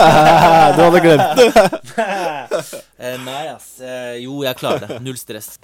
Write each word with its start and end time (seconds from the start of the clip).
du 0.76 0.80
hadde 0.82 1.00
glemt 1.04 1.36
det. 1.36 1.46
Eh, 3.00 3.16
nei, 3.24 3.46
ass. 3.48 3.78
Eh, 3.80 4.18
jo, 4.20 4.42
jeg 4.44 4.56
klarer 4.60 4.82
det. 4.84 4.96
Null 5.00 5.16
stress. 5.16 5.54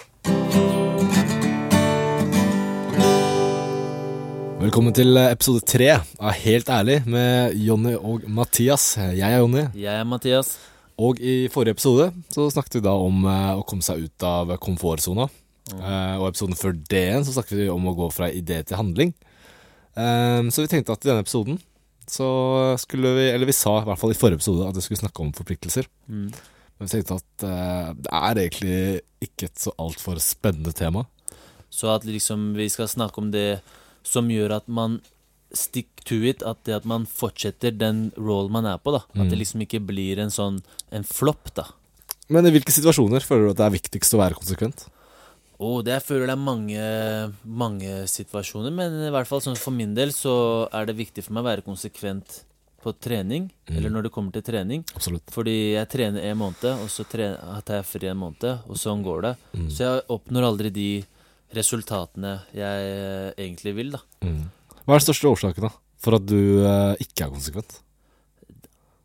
Velkommen 4.57 4.95
til 4.97 5.13
episode 5.21 5.61
tre 5.69 5.91
av 5.99 6.33
Helt 6.41 6.69
ærlig 6.73 6.95
med 7.05 7.53
Jonny 7.61 7.93
og 7.93 8.25
Mathias. 8.25 8.87
Jeg 8.97 9.21
er 9.21 9.43
Jonny. 9.43 9.67
Jeg 9.77 10.01
er 10.01 10.09
Mathias. 10.09 10.55
Og 10.97 11.21
i 11.21 11.45
forrige 11.53 11.77
episode 11.77 12.09
så 12.33 12.47
snakket 12.49 12.79
vi 12.79 12.85
da 12.89 12.95
om 12.97 13.21
eh, 13.29 13.53
å 13.53 13.65
komme 13.69 13.85
seg 13.85 14.07
ut 14.07 14.25
av 14.25 14.55
komfortsona. 14.61 15.29
Eh, 15.77 16.15
og 16.17 16.31
episoden 16.31 16.57
før 16.57 16.77
det 16.89 17.05
igjen 17.05 17.25
så 17.25 17.37
snakket 17.37 17.61
vi 17.61 17.71
om 17.73 17.85
å 17.89 17.97
gå 17.97 18.09
fra 18.13 18.29
idé 18.33 18.63
til 18.65 18.81
handling. 18.81 19.13
Eh, 19.93 20.41
så 20.49 20.65
vi 20.65 20.71
tenkte 20.73 20.97
at 20.97 21.05
i 21.05 21.11
denne 21.13 21.25
episoden 21.25 21.61
så 22.07 22.27
skulle 22.79 23.11
vi, 23.17 23.25
eller 23.33 23.49
vi 23.49 23.55
sa 23.55 23.81
i 23.81 23.87
hvert 23.87 23.99
fall 23.99 24.13
i 24.13 24.17
forrige 24.17 24.39
episode 24.39 24.67
at 24.69 24.75
vi 24.79 24.83
skulle 24.85 25.01
snakke 25.01 25.23
om 25.25 25.33
forpliktelser. 25.35 25.89
Mm. 26.07 26.29
Men 26.77 26.87
vi 26.87 26.93
tenkte 26.93 27.17
at 27.19 27.45
eh, 27.47 27.91
det 28.05 28.13
er 28.13 28.41
egentlig 28.43 28.79
ikke 29.27 29.49
et 29.49 29.59
så 29.59 29.73
altfor 29.81 30.19
spennende 30.23 30.73
tema. 30.77 31.05
Så 31.73 31.89
at 31.93 32.05
liksom 32.07 32.53
vi 32.55 32.69
skal 32.71 32.87
snakke 32.87 33.19
om 33.21 33.31
det 33.33 33.59
som 34.07 34.29
gjør 34.31 34.55
at 34.61 34.67
man 34.71 34.99
stick 35.55 36.03
to 36.07 36.15
it, 36.27 36.43
at 36.43 36.59
det 36.67 36.75
at 36.81 36.85
man 36.87 37.05
fortsetter 37.07 37.71
den 37.75 38.11
rollen 38.19 38.51
man 38.55 38.65
er 38.67 38.77
på, 38.83 38.91
da. 38.95 39.03
At 39.15 39.27
det 39.29 39.35
Mm. 39.37 39.41
liksom 39.41 39.61
ikke 39.63 39.79
blir 39.85 40.19
en 40.19 40.29
sånn 40.31 40.61
en 40.91 41.03
flopp, 41.03 41.53
da. 41.55 41.65
Men 42.29 42.45
i 42.45 42.51
hvilke 42.51 42.71
situasjoner 42.71 43.23
føler 43.23 43.47
du 43.47 43.51
at 43.51 43.57
det 43.57 43.65
er 43.67 43.77
viktigst 43.79 44.13
å 44.13 44.19
være 44.19 44.35
konsekvent? 44.35 44.87
Og 45.59 45.79
det 45.85 45.95
jeg 45.95 46.03
føler 46.05 46.27
det 46.29 46.35
er 46.35 46.43
mange, 46.43 46.81
mange 47.43 47.93
situasjoner, 48.11 48.73
men 48.73 48.99
i 49.07 49.13
hvert 49.13 49.25
fall 49.29 49.41
sånn 49.41 49.57
for 49.57 49.73
min 49.73 49.95
del 49.97 50.11
så 50.13 50.67
er 50.71 50.85
det 50.85 50.97
viktig 50.99 51.23
for 51.25 51.33
meg 51.33 51.43
å 51.45 51.49
være 51.49 51.65
konsekvent 51.65 52.43
på 52.83 52.93
trening, 53.01 53.47
Mm. 53.67 53.77
eller 53.77 53.89
når 53.89 54.03
det 54.05 54.11
kommer 54.13 54.31
til 54.31 54.43
trening. 54.45 54.83
Absolutt. 54.95 55.23
Fordi 55.33 55.73
jeg 55.73 55.89
trener 55.89 56.23
en 56.29 56.37
måned, 56.37 56.63
og 56.77 56.87
så 56.93 57.03
tar 57.09 57.75
jeg 57.81 57.85
fri 57.89 58.07
en 58.07 58.17
måned, 58.21 58.61
og 58.69 58.77
sånn 58.77 59.01
går 59.03 59.21
det. 59.25 59.33
Mm. 59.57 59.65
Så 59.73 59.77
jeg 59.83 60.05
oppnår 60.13 60.45
aldri 60.47 60.69
de 60.71 61.03
resultatene 61.57 62.35
jeg 62.55 62.87
eh, 62.93 63.33
egentlig 63.43 63.73
vil, 63.75 63.91
da. 63.97 63.99
Mm. 64.23 64.45
Hva 64.85 64.93
er 64.95 64.99
den 65.01 65.07
største 65.07 65.31
årsaken 65.33 65.67
da 65.67 65.71
for 65.97 66.15
at 66.19 66.25
du 66.29 66.37
eh, 66.63 66.95
ikke 67.03 67.25
er 67.25 67.33
konsekvent? 67.33 67.79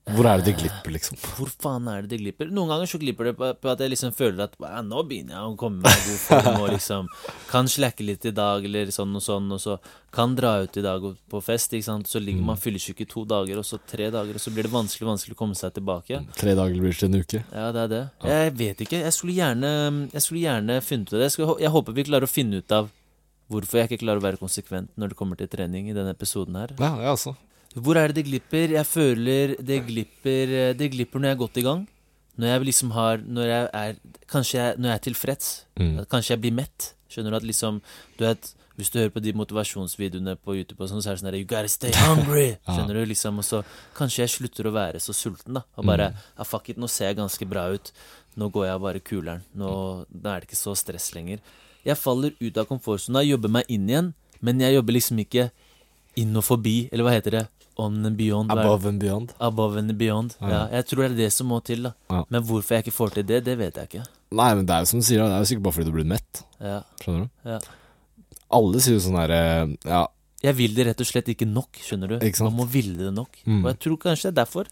Hvor 0.03 0.27
er 0.27 0.41
det 0.41 0.49
det 0.51 0.57
glipper, 0.59 0.91
liksom? 0.97 1.17
Hvor 1.37 1.51
faen 1.63 1.87
er 1.87 2.03
det 2.03 2.11
det 2.11 2.19
glipper? 2.19 2.49
Noen 2.51 2.73
ganger 2.73 2.89
så 2.91 2.99
glipper 2.99 3.29
det 3.29 3.33
på, 3.39 3.47
på 3.63 3.71
at 3.71 3.79
jeg 3.85 3.93
liksom 3.93 4.11
føler 4.17 4.43
at 4.49 4.57
"Wow, 4.59 4.81
nå 4.83 5.03
begynner 5.07 5.37
jeg 5.37 5.43
å 5.47 5.57
komme 5.57 5.79
meg 5.85 5.95
i 5.95 6.09
god 6.09 6.23
form 6.25 6.57
og 6.65 6.73
liksom 6.73 7.07
kan 7.53 7.71
slacke 7.71 8.03
litt 8.03 8.27
i 8.27 8.33
dag, 8.35 8.65
eller 8.67 8.91
sånn 8.91 9.15
og 9.15 9.23
sånn, 9.23 9.47
og 9.55 9.61
så 9.63 9.77
kan 10.11 10.35
dra 10.35 10.57
ut 10.65 10.77
i 10.77 10.83
dag 10.83 11.07
på 11.31 11.41
fest, 11.47 11.71
ikke 11.73 11.87
sant. 11.87 12.11
Så 12.11 12.19
ligger 12.19 12.43
man 12.43 12.59
fyllesyk 12.59 13.01
i 13.01 13.07
to 13.07 13.23
dager, 13.25 13.59
og 13.63 13.65
så 13.65 13.79
tre 13.79 14.11
dager, 14.11 14.35
og 14.35 14.43
så 14.43 14.51
blir 14.51 14.67
det 14.67 14.73
vanskelig 14.75 15.07
vanskelig 15.07 15.37
å 15.37 15.39
komme 15.39 15.55
seg 15.55 15.73
tilbake. 15.79 16.19
Tre 16.35 16.55
dager 16.59 16.83
blir 16.83 16.99
til 16.99 17.09
en 17.09 17.21
uke. 17.23 17.45
Ja, 17.55 17.71
det 17.71 17.85
er 17.87 17.89
det. 17.95 18.03
Jeg 18.27 18.57
vet 18.59 18.83
ikke. 18.83 19.05
Jeg 19.07 19.13
skulle 19.15 19.39
gjerne, 19.39 19.73
jeg 20.13 20.23
skulle 20.27 20.43
gjerne 20.43 20.81
funnet 20.83 21.07
ut 21.09 21.15
av 21.15 21.21
det. 21.23 21.31
Jeg, 21.31 21.37
skulle, 21.39 21.57
jeg 21.63 21.71
håper 21.79 21.93
vi 21.95 22.05
klarer 22.11 22.27
å 22.27 22.33
finne 22.35 22.59
ut 22.59 22.73
av 22.75 22.91
hvorfor 23.53 23.79
jeg 23.79 23.91
ikke 23.93 24.03
klarer 24.03 24.19
å 24.19 24.27
være 24.27 24.43
konsekvent 24.43 24.91
når 24.99 25.13
det 25.13 25.17
kommer 25.23 25.39
til 25.39 25.47
trening 25.53 25.89
i 25.91 25.95
denne 25.97 26.11
episoden 26.11 26.57
her. 26.59 26.75
Ja, 26.81 26.97
jeg 26.99 27.15
altså. 27.15 27.37
Hvor 27.75 27.97
er 27.97 28.09
det 28.13 28.21
det 28.21 28.27
glipper? 28.29 28.73
Jeg 28.77 28.87
føler 28.87 29.55
det 29.61 29.79
glipper 29.87 30.73
Det 30.77 30.91
glipper 30.93 31.21
når 31.23 31.31
jeg 31.31 31.37
er 31.37 31.41
godt 31.41 31.61
i 31.61 31.65
gang. 31.67 31.85
Når 32.37 32.49
jeg 32.49 32.65
liksom 32.69 32.91
har 32.97 33.23
Når 33.25 33.47
jeg 33.49 33.69
er 33.73 33.95
Kanskje 34.29 34.59
jeg, 34.59 34.79
når 34.79 34.89
jeg 34.91 34.95
er 34.99 35.05
tilfreds. 35.07 35.53
Mm. 35.81 35.95
Kanskje 36.11 36.35
jeg 36.35 36.41
blir 36.43 36.53
mett. 36.53 36.93
Skjønner 37.13 37.33
du 37.33 37.37
at 37.37 37.47
liksom 37.49 37.81
Du 38.19 38.25
vet 38.27 38.51
Hvis 38.77 38.91
du 38.93 38.99
hører 39.01 39.13
på 39.13 39.21
de 39.25 39.33
motivasjonsvideoene 39.37 40.37
på 40.41 40.55
YouTube, 40.57 40.81
og 40.81 40.89
sånn, 40.89 41.03
så 41.05 41.11
er 41.13 41.17
det 41.17 41.21
sånn 41.23 41.31
der 41.31 41.39
You 41.41 41.49
gotta 41.49 41.69
stay 41.69 41.93
hungry! 42.07 42.57
Skjønner 42.65 43.01
du? 43.01 43.05
liksom 43.11 43.41
Og 43.41 43.45
så 43.45 43.63
kanskje 43.97 44.25
jeg 44.25 44.35
slutter 44.37 44.69
å 44.69 44.73
være 44.77 45.01
så 45.01 45.13
sulten, 45.17 45.59
da. 45.61 45.65
Og 45.77 45.89
bare 45.89 46.13
ah, 46.37 46.45
Fuck 46.49 46.73
it, 46.73 46.81
nå 46.81 46.89
ser 46.89 47.11
jeg 47.11 47.21
ganske 47.21 47.49
bra 47.49 47.67
ut. 47.73 47.93
Nå 48.41 48.49
går 48.53 48.67
jeg 48.71 48.81
bare 48.87 49.01
kuler'n. 49.05 49.43
Nå 49.61 49.73
da 50.09 50.37
er 50.37 50.41
det 50.41 50.49
ikke 50.49 50.61
så 50.61 50.73
stress 50.77 51.11
lenger. 51.17 51.41
Jeg 51.85 51.99
faller 52.01 52.33
ut 52.41 52.59
av 52.63 52.69
komfortsona, 52.71 53.25
jobber 53.27 53.53
meg 53.53 53.69
inn 53.69 53.89
igjen, 53.91 54.13
men 54.41 54.61
jeg 54.63 54.77
jobber 54.79 54.97
liksom 54.97 55.21
ikke 55.21 55.51
inn 56.23 56.33
og 56.37 56.45
forbi, 56.47 56.89
eller 56.93 57.05
hva 57.07 57.13
heter 57.17 57.37
det? 57.37 57.43
On 57.81 57.95
and 58.05 58.17
beyond. 58.17 58.51
Above 58.53 58.85
and 58.89 59.01
beyond. 59.01 59.33
Above 59.41 59.79
and 59.81 59.95
beyond. 59.99 60.35
Ja. 60.41 60.49
Ja, 60.49 60.63
jeg 60.77 60.87
tror 60.91 61.03
det 61.07 61.11
er 61.13 61.17
det 61.23 61.31
som 61.33 61.47
må 61.49 61.61
til, 61.65 61.83
da. 61.89 61.93
Ja. 62.11 62.25
Men 62.29 62.43
hvorfor 62.45 62.75
jeg 62.77 62.85
ikke 62.85 62.93
får 62.97 63.15
til 63.15 63.25
det, 63.31 63.39
det 63.47 63.55
vet 63.59 63.79
jeg 63.81 63.89
ikke. 63.89 64.03
Nei, 64.33 64.49
men 64.59 64.67
det 64.69 64.75
er 64.75 64.85
jo 64.85 64.91
som 64.91 65.01
du 65.01 65.07
sier, 65.07 65.23
det 65.25 65.33
er 65.39 65.45
jo 65.45 65.49
sikkert 65.49 65.65
bare 65.65 65.77
fordi 65.79 65.89
du 65.89 65.95
blir 65.97 66.09
mett. 66.09 66.43
Ja, 66.61 66.83
Skjønner 67.01 67.25
du? 67.25 67.49
ja. 67.49 67.59
Alle 68.53 68.83
sier 68.85 68.99
jo 68.99 69.01
sånn 69.01 69.17
herre 69.17 69.39
Ja, 69.89 70.03
Jeg 70.45 70.57
vil 70.59 70.75
det 70.77 70.85
rett 70.91 71.01
og 71.01 71.09
slett 71.09 71.29
ikke 71.33 71.47
nok, 71.49 71.79
skjønner 71.81 72.11
du. 72.13 72.17
Ikke? 72.27 72.45
Man 72.45 72.59
må 72.61 72.67
ville 72.69 72.99
det 72.99 73.13
nok. 73.17 73.39
Mm. 73.47 73.63
Og 73.65 73.71
jeg 73.73 73.79
tror 73.87 73.97
kanskje 74.05 74.29
det 74.29 74.33
er 74.35 74.41
derfor. 74.45 74.69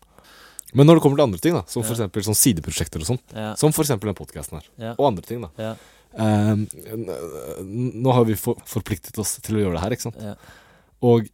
men 0.74 0.86
når 0.86 0.94
det 0.98 1.02
kommer 1.02 1.16
til 1.16 1.24
andre 1.24 1.38
ting, 1.40 1.54
da, 1.56 1.62
som 1.66 1.82
for 1.82 1.96
eksempel 1.96 2.22
sånn 2.22 2.36
sideprosjekter 2.36 3.00
og 3.00 3.18
Ja, 3.34 3.54
som 3.56 3.72
for 3.72 3.82
eksempel 3.82 4.12
den 4.12 4.18
podkasten 4.20 4.60
her, 4.60 4.94
og 4.98 5.06
andre 5.08 5.22
ting, 5.24 5.40
da. 5.40 5.50
ja, 5.58 5.74
Ehm, 6.18 6.66
nå 8.02 8.12
har 8.12 8.24
vi 8.26 8.34
for, 8.34 8.58
forpliktet 8.66 9.16
oss 9.22 9.36
til 9.44 9.56
å 9.56 9.60
gjøre 9.64 9.76
det 9.76 9.82
her, 9.84 9.94
ikke 9.94 10.08
sant. 10.08 10.16
ja. 10.20 10.34
Og 11.06 11.28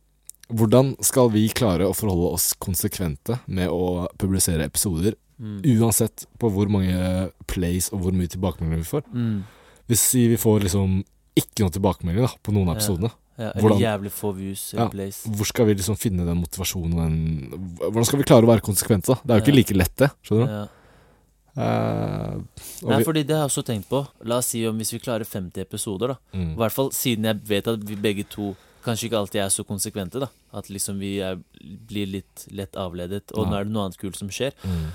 hvordan 0.53 0.95
skal 1.05 1.31
vi 1.31 1.49
klare 1.49 1.87
å 1.89 1.95
forholde 1.97 2.33
oss 2.37 2.53
konsekvente 2.63 3.41
med 3.47 3.69
å 3.69 4.07
publisere 4.19 4.65
episoder, 4.65 5.15
Mm. 5.39 5.61
uansett 5.83 6.25
på 6.41 6.49
hvor 6.49 6.67
mange 6.73 7.31
plays 7.47 7.91
og 7.93 8.01
hvor 8.01 8.13
mye 8.17 8.27
tilbakemeldinger 8.33 8.79
vi 8.81 8.89
får? 8.89 9.03
Mm. 9.13 9.43
Hvis 9.87 10.05
vi 10.15 10.37
får 10.41 10.63
liksom 10.65 11.05
ikke 11.37 11.61
noe 11.61 11.71
tilbakemeldinger 11.75 12.25
da, 12.31 12.33
på 12.43 12.55
noen 12.55 12.71
av 12.71 12.77
Ja. 12.77 12.81
episodene, 12.81 13.11
ja. 13.39 13.53
Hvordan- 13.53 13.81
jævlig 13.81 14.13
få 14.13 14.33
views 14.35 14.73
Ja. 14.73 14.89
plays. 14.89 15.27
hvor 15.27 15.45
skal 15.45 15.67
vi 15.67 15.75
liksom 15.75 15.95
finne 15.99 16.25
den 16.25 16.41
motivasjonen 16.43 16.95
og 16.95 17.03
den 17.05 17.51
Hvordan 17.77 18.07
skal 18.07 18.19
vi 18.19 18.25
klare 18.25 18.45
å 18.45 18.49
være 18.49 18.63
konsekvente, 18.63 19.07
da? 19.09 19.15
Det 19.27 19.31
er 19.31 19.41
jo 19.41 19.45
ikke 19.53 19.57
like 19.57 19.75
lett, 19.77 19.97
det. 19.97 20.11
Skjønner 20.25 20.47
du? 20.47 20.69
Eh, 21.59 22.37
Nei, 22.85 23.03
fordi 23.03 23.23
det 23.27 23.37
har 23.37 23.47
jeg 23.49 23.51
også 23.51 23.65
tenkt 23.65 23.89
på. 23.89 24.07
La 24.29 24.39
oss 24.39 24.47
si 24.53 24.67
om 24.67 24.77
hvis 24.79 24.93
vi 24.93 24.99
klarer 24.99 25.25
50 25.25 25.63
episoder, 25.65 26.09
da. 26.09 26.17
I 26.35 26.37
mm, 26.37 26.57
hvert 26.57 26.73
fall 26.73 26.91
siden 26.91 27.25
jeg 27.25 27.41
vet 27.49 27.67
at 27.73 27.81
vi 27.81 27.97
begge 27.97 28.27
to 28.29 28.55
kanskje 28.87 29.09
ikke 29.11 29.19
alltid 29.21 29.43
er 29.43 29.53
så 29.53 29.65
konsekvente, 29.67 30.21
da. 30.23 30.29
At 30.57 30.71
liksom 30.73 30.99
vi 31.03 31.17
er, 31.27 31.37
blir 31.61 32.07
litt 32.07 32.47
lett 32.55 32.79
avledet, 32.79 33.33
og 33.35 33.45
Ja. 33.45 33.51
nå 33.51 33.61
er 33.61 33.65
det 33.67 33.73
noe 33.75 33.85
annet 33.89 33.99
kult 34.01 34.17
som 34.17 34.29
skjer. 34.33 34.53
mm, 34.65 34.91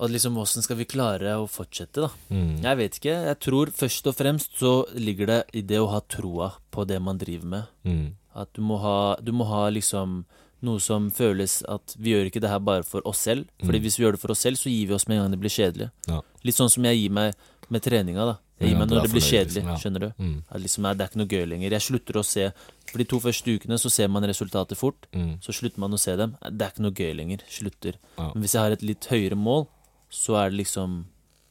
Og 0.00 0.10
liksom 0.10 0.34
åssen 0.42 0.62
skal 0.64 0.76
vi 0.76 0.84
klare 0.90 1.36
å 1.38 1.44
fortsette, 1.46 2.00
da? 2.02 2.08
mm, 2.30 2.62
Jeg 2.62 2.76
vet 2.80 2.96
ikke. 2.98 3.14
Jeg 3.28 3.38
tror 3.40 3.66
først 3.70 4.06
og 4.10 4.16
fremst 4.16 4.56
så 4.58 4.72
ligger 4.98 5.26
det 5.26 5.44
i 5.54 5.60
det 5.62 5.78
å 5.78 5.86
ha 5.90 6.00
troa 6.00 6.52
på 6.72 6.84
det 6.86 7.00
man 7.00 7.16
driver 7.18 7.46
med. 7.46 7.66
mm, 7.84 8.12
At 8.34 8.52
du 8.54 8.60
må 8.62 8.80
ha, 8.80 9.14
du 9.22 9.30
må 9.30 9.46
ha 9.46 9.68
liksom 9.70 10.24
noe 10.62 10.80
som 10.80 11.10
føles 11.12 11.62
at 11.68 11.94
vi 12.00 12.10
gjør 12.14 12.26
ikke 12.30 12.40
det 12.40 12.50
her 12.50 12.58
bare 12.58 12.82
for 12.82 13.02
oss 13.06 13.18
selv. 13.18 13.46
Fordi 13.62 13.78
Mm. 13.78 13.82
hvis 13.84 13.98
vi 13.98 14.04
gjør 14.04 14.12
det 14.12 14.20
for 14.20 14.30
oss 14.32 14.40
selv, 14.40 14.56
så 14.56 14.68
gir 14.72 14.88
vi 14.88 14.94
oss 14.94 15.06
med 15.06 15.18
en 15.18 15.22
gang 15.24 15.30
det 15.30 15.40
blir 15.40 15.50
kjedelig. 15.54 15.90
Ja. 16.08 16.22
Litt 16.42 16.56
sånn 16.56 16.70
som 16.70 16.82
jeg 16.84 16.96
gir 16.98 17.10
meg 17.12 17.34
med 17.70 17.82
treninga, 17.82 18.24
da. 18.26 18.36
Gir 18.60 18.76
meg 18.78 18.86
når 18.86 19.02
det 19.02 19.10
blir 19.10 19.24
kjedelig, 19.24 19.54
liksom, 19.58 19.70
ja. 19.72 19.76
skjønner 19.82 20.02
du. 20.04 20.10
mm, 20.22 20.34
liksom, 20.62 20.86
det 20.86 21.02
er 21.02 21.10
ikke 21.10 21.20
noe 21.20 21.32
gøy 21.32 21.46
lenger. 21.50 21.74
Jeg 21.74 21.84
slutter 21.88 22.18
å 22.20 22.22
se 22.26 22.44
For 22.90 23.02
de 23.02 23.06
to 23.10 23.18
første 23.24 23.54
ukene 23.58 23.78
så 23.82 23.90
ser 23.90 24.12
man 24.14 24.26
resultatet 24.30 24.78
fort. 24.78 25.08
mm, 25.12 25.32
Så 25.42 25.56
slutter 25.58 25.82
man 25.82 25.96
å 25.96 25.98
se 25.98 26.14
dem. 26.16 26.36
Det 26.44 26.62
er 26.62 26.70
ikke 26.70 26.84
noe 26.86 26.94
gøy 26.94 27.14
lenger. 27.18 27.42
Slutter. 27.50 27.98
Ja. 28.18 28.28
Men 28.32 28.44
hvis 28.44 28.54
jeg 28.54 28.62
har 28.62 28.76
et 28.76 28.84
litt 28.86 29.08
høyere 29.10 29.34
mål, 29.34 29.66
så 30.14 30.38
er 30.38 30.52
det 30.52 30.60
liksom 30.62 31.00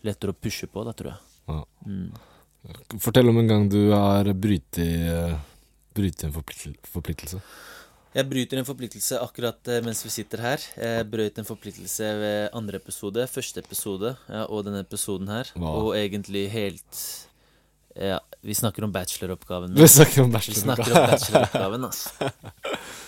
lettere 0.07 0.31
å 0.31 0.39
pushe 0.39 0.69
på, 0.71 0.85
da, 0.87 0.93
tror 0.95 1.11
jeg. 1.11 1.19
Ja. 1.51 1.59
Mm. 1.87 2.13
Fortell 3.03 3.27
om 3.27 3.41
en 3.41 3.51
gang 3.51 3.67
du 3.67 3.91
har 3.91 4.29
brytet 4.39 4.79
eh, 4.79 5.35
en 6.23 6.35
forpliktelse. 6.37 7.41
Jeg 8.13 8.27
bryter 8.29 8.59
en 8.61 8.67
forpliktelse 8.67 9.17
akkurat 9.23 9.69
eh, 9.73 9.79
mens 9.85 10.03
vi 10.05 10.11
sitter 10.13 10.41
her. 10.43 10.61
Jeg 10.77 11.05
brøt 11.09 11.39
en 11.41 11.47
forpliktelse 11.47 12.09
ved 12.21 12.49
andre 12.53 12.77
episode, 12.77 13.25
første 13.31 13.63
episode 13.63 14.11
ja, 14.29 14.43
og 14.45 14.65
denne 14.67 14.83
episoden 14.85 15.31
her. 15.33 15.49
Hva? 15.57 15.71
Og 15.81 15.93
egentlig 15.97 16.45
helt 16.53 16.99
Ja, 17.93 18.19
vi 18.41 18.53
snakker 18.57 18.85
om 18.85 18.91
bacheloroppgaven. 18.93 19.73
Vi 19.77 19.87
snakker 19.87 20.23
om 20.25 20.31
bacheloroppgaven, 20.33 21.89
ass. 21.89 22.07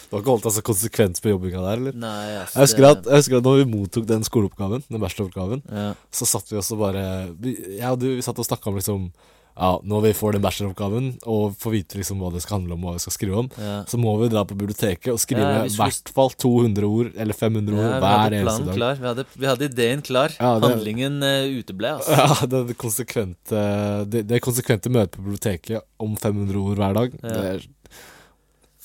Du 0.06 0.14
har 0.14 0.22
ikke 0.22 0.30
holdt 0.36 0.44
deg 0.46 0.54
så 0.54 0.62
konsekvent 0.64 1.18
på 1.20 1.32
jobbinga 1.32 1.62
der, 1.64 1.80
eller? 1.82 1.96
Nei, 1.98 2.26
ass. 2.38 2.52
Jeg 2.54 2.68
husker, 2.68 2.84
det- 2.86 2.90
at, 2.94 3.08
jeg 3.10 3.22
husker 3.24 3.38
at 3.40 3.48
når 3.48 3.56
vi 3.58 3.64
mottok 3.72 4.06
den 4.08 4.24
skoleoppgaven, 4.28 4.84
den 4.86 5.02
bacheloroppgaven, 5.02 5.64
ja, 5.66 5.88
så 6.14 6.28
satt 6.30 6.52
vi 6.54 6.60
også 6.62 6.78
bare 6.78 7.02
Jeg 7.42 7.90
og 7.90 7.98
du 8.04 8.06
vi 8.12 8.22
satt 8.26 8.38
og 8.40 8.46
snakka 8.46 8.70
om 8.70 8.78
liksom 8.78 9.08
Ja, 9.56 9.70
når 9.88 10.02
vi 10.04 10.10
får 10.18 10.34
den 10.36 10.44
bacheloroppgaven 10.44 11.06
og 11.32 11.54
får 11.62 11.72
vite 11.72 12.00
liksom 12.02 12.20
hva 12.20 12.28
det 12.34 12.42
skal 12.44 12.58
handle 12.58 12.76
om, 12.76 12.82
og 12.84 12.90
hva 12.92 12.96
vi 12.98 13.04
skal 13.06 13.14
skrive 13.16 13.38
om, 13.40 13.48
ja. 13.56 13.78
så 13.88 14.00
må 14.02 14.12
vi 14.20 14.28
dra 14.34 14.42
på 14.44 14.58
biblioteket 14.60 15.14
og 15.14 15.20
skrive 15.24 15.46
i 15.70 15.72
hvert 15.78 16.12
fall 16.16 16.34
200 16.44 16.84
ord, 16.90 17.12
eller 17.16 17.38
500 17.40 17.78
ja 17.80 17.86
ord, 17.86 17.96
hver 18.04 18.36
eneste 18.42 18.66
dag. 18.68 18.76
klar. 18.76 19.00
Vi 19.00 19.08
hadde, 19.12 19.26
vi 19.40 19.48
hadde 19.48 19.70
ideen 19.70 20.04
klar. 20.04 20.36
Det- 20.36 20.72
Handlingen 20.76 21.22
uh, 21.24 21.48
uteble, 21.62 21.94
altså. 22.02 22.20
Ja, 22.26 22.50
det 22.52 22.76
konsekvente, 22.82 23.64
det, 24.12 24.26
det 24.28 24.42
konsekvente 24.44 24.92
møtet 24.92 25.16
på 25.20 25.24
biblioteket 25.30 25.82
om 26.04 26.18
500 26.20 26.60
ord 26.60 26.82
hver 26.84 27.00
dag. 27.00 27.16
Det 27.24 27.46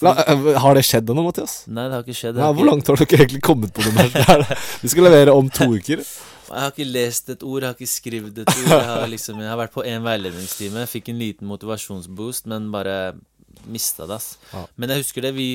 La, 0.02 0.14
eh, 0.24 0.44
har 0.64 0.74
det 0.78 0.82
skjedd 0.88 1.10
ennå, 1.12 1.24
Mathias? 1.26 1.54
Nei, 1.68 1.84
det 1.90 1.96
har 1.98 2.04
ikke 2.06 2.16
skjedd. 2.16 2.38
Nei, 2.40 2.50
hvor 2.56 2.68
langt 2.70 2.86
har 2.88 2.96
dere 3.00 3.18
egentlig 3.24 3.42
kommet 3.44 3.72
på 3.76 3.84
det? 3.84 4.58
Vi 4.82 4.88
skal 4.92 5.04
levere 5.10 5.34
om 5.36 5.48
to 5.52 5.66
uker. 5.76 6.00
jeg 6.50 6.60
har 6.64 6.70
ikke 6.72 6.86
lest 6.90 7.28
et 7.34 7.42
ord, 7.46 7.62
jeg 7.62 7.68
har 7.68 7.76
ikke 7.78 7.90
skrevet 7.94 8.38
et 8.42 8.48
ord. 8.54 8.70
Jeg 8.72 8.86
har, 8.88 9.04
liksom, 9.12 9.42
jeg 9.44 9.50
har 9.52 9.58
vært 9.60 9.74
på 9.76 9.84
én 9.86 10.02
veiledningstime, 10.06 10.86
fikk 10.90 11.12
en 11.12 11.20
liten 11.20 11.50
motivasjonsboost, 11.50 12.48
men 12.50 12.70
bare 12.72 12.96
mista 13.68 14.06
det, 14.08 14.16
ass. 14.16 14.38
Ja. 14.54 14.62
Men 14.80 14.88
jeg 14.94 15.02
husker 15.02 15.24
det, 15.26 15.34
vi, 15.36 15.48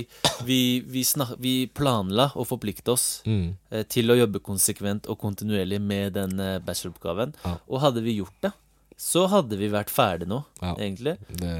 vi, 0.46 0.60
vi, 0.94 1.02
snak, 1.08 1.32
vi 1.42 1.56
planla 1.74 2.28
å 2.38 2.46
forplikte 2.46 2.94
oss 2.94 3.06
Mm. 3.26 3.56
eh, 3.72 3.82
til 3.90 4.12
å 4.14 4.18
jobbe 4.20 4.44
konsekvent 4.46 5.08
og 5.10 5.18
kontinuerlig 5.24 5.80
med 5.82 6.14
den 6.14 6.38
eh, 6.40 6.60
bacheloroppgaven. 6.62 7.34
Ja. 7.44 7.56
Og 7.66 7.82
hadde 7.82 8.04
vi 8.06 8.20
gjort 8.20 8.38
det, 8.46 8.52
så 8.98 9.26
hadde 9.28 9.58
vi 9.60 9.68
vært 9.70 9.90
ferdig 9.92 10.28
nå, 10.28 10.44
Ja. 10.62 10.76
egentlig. 10.76 11.18
Det, 11.28 11.52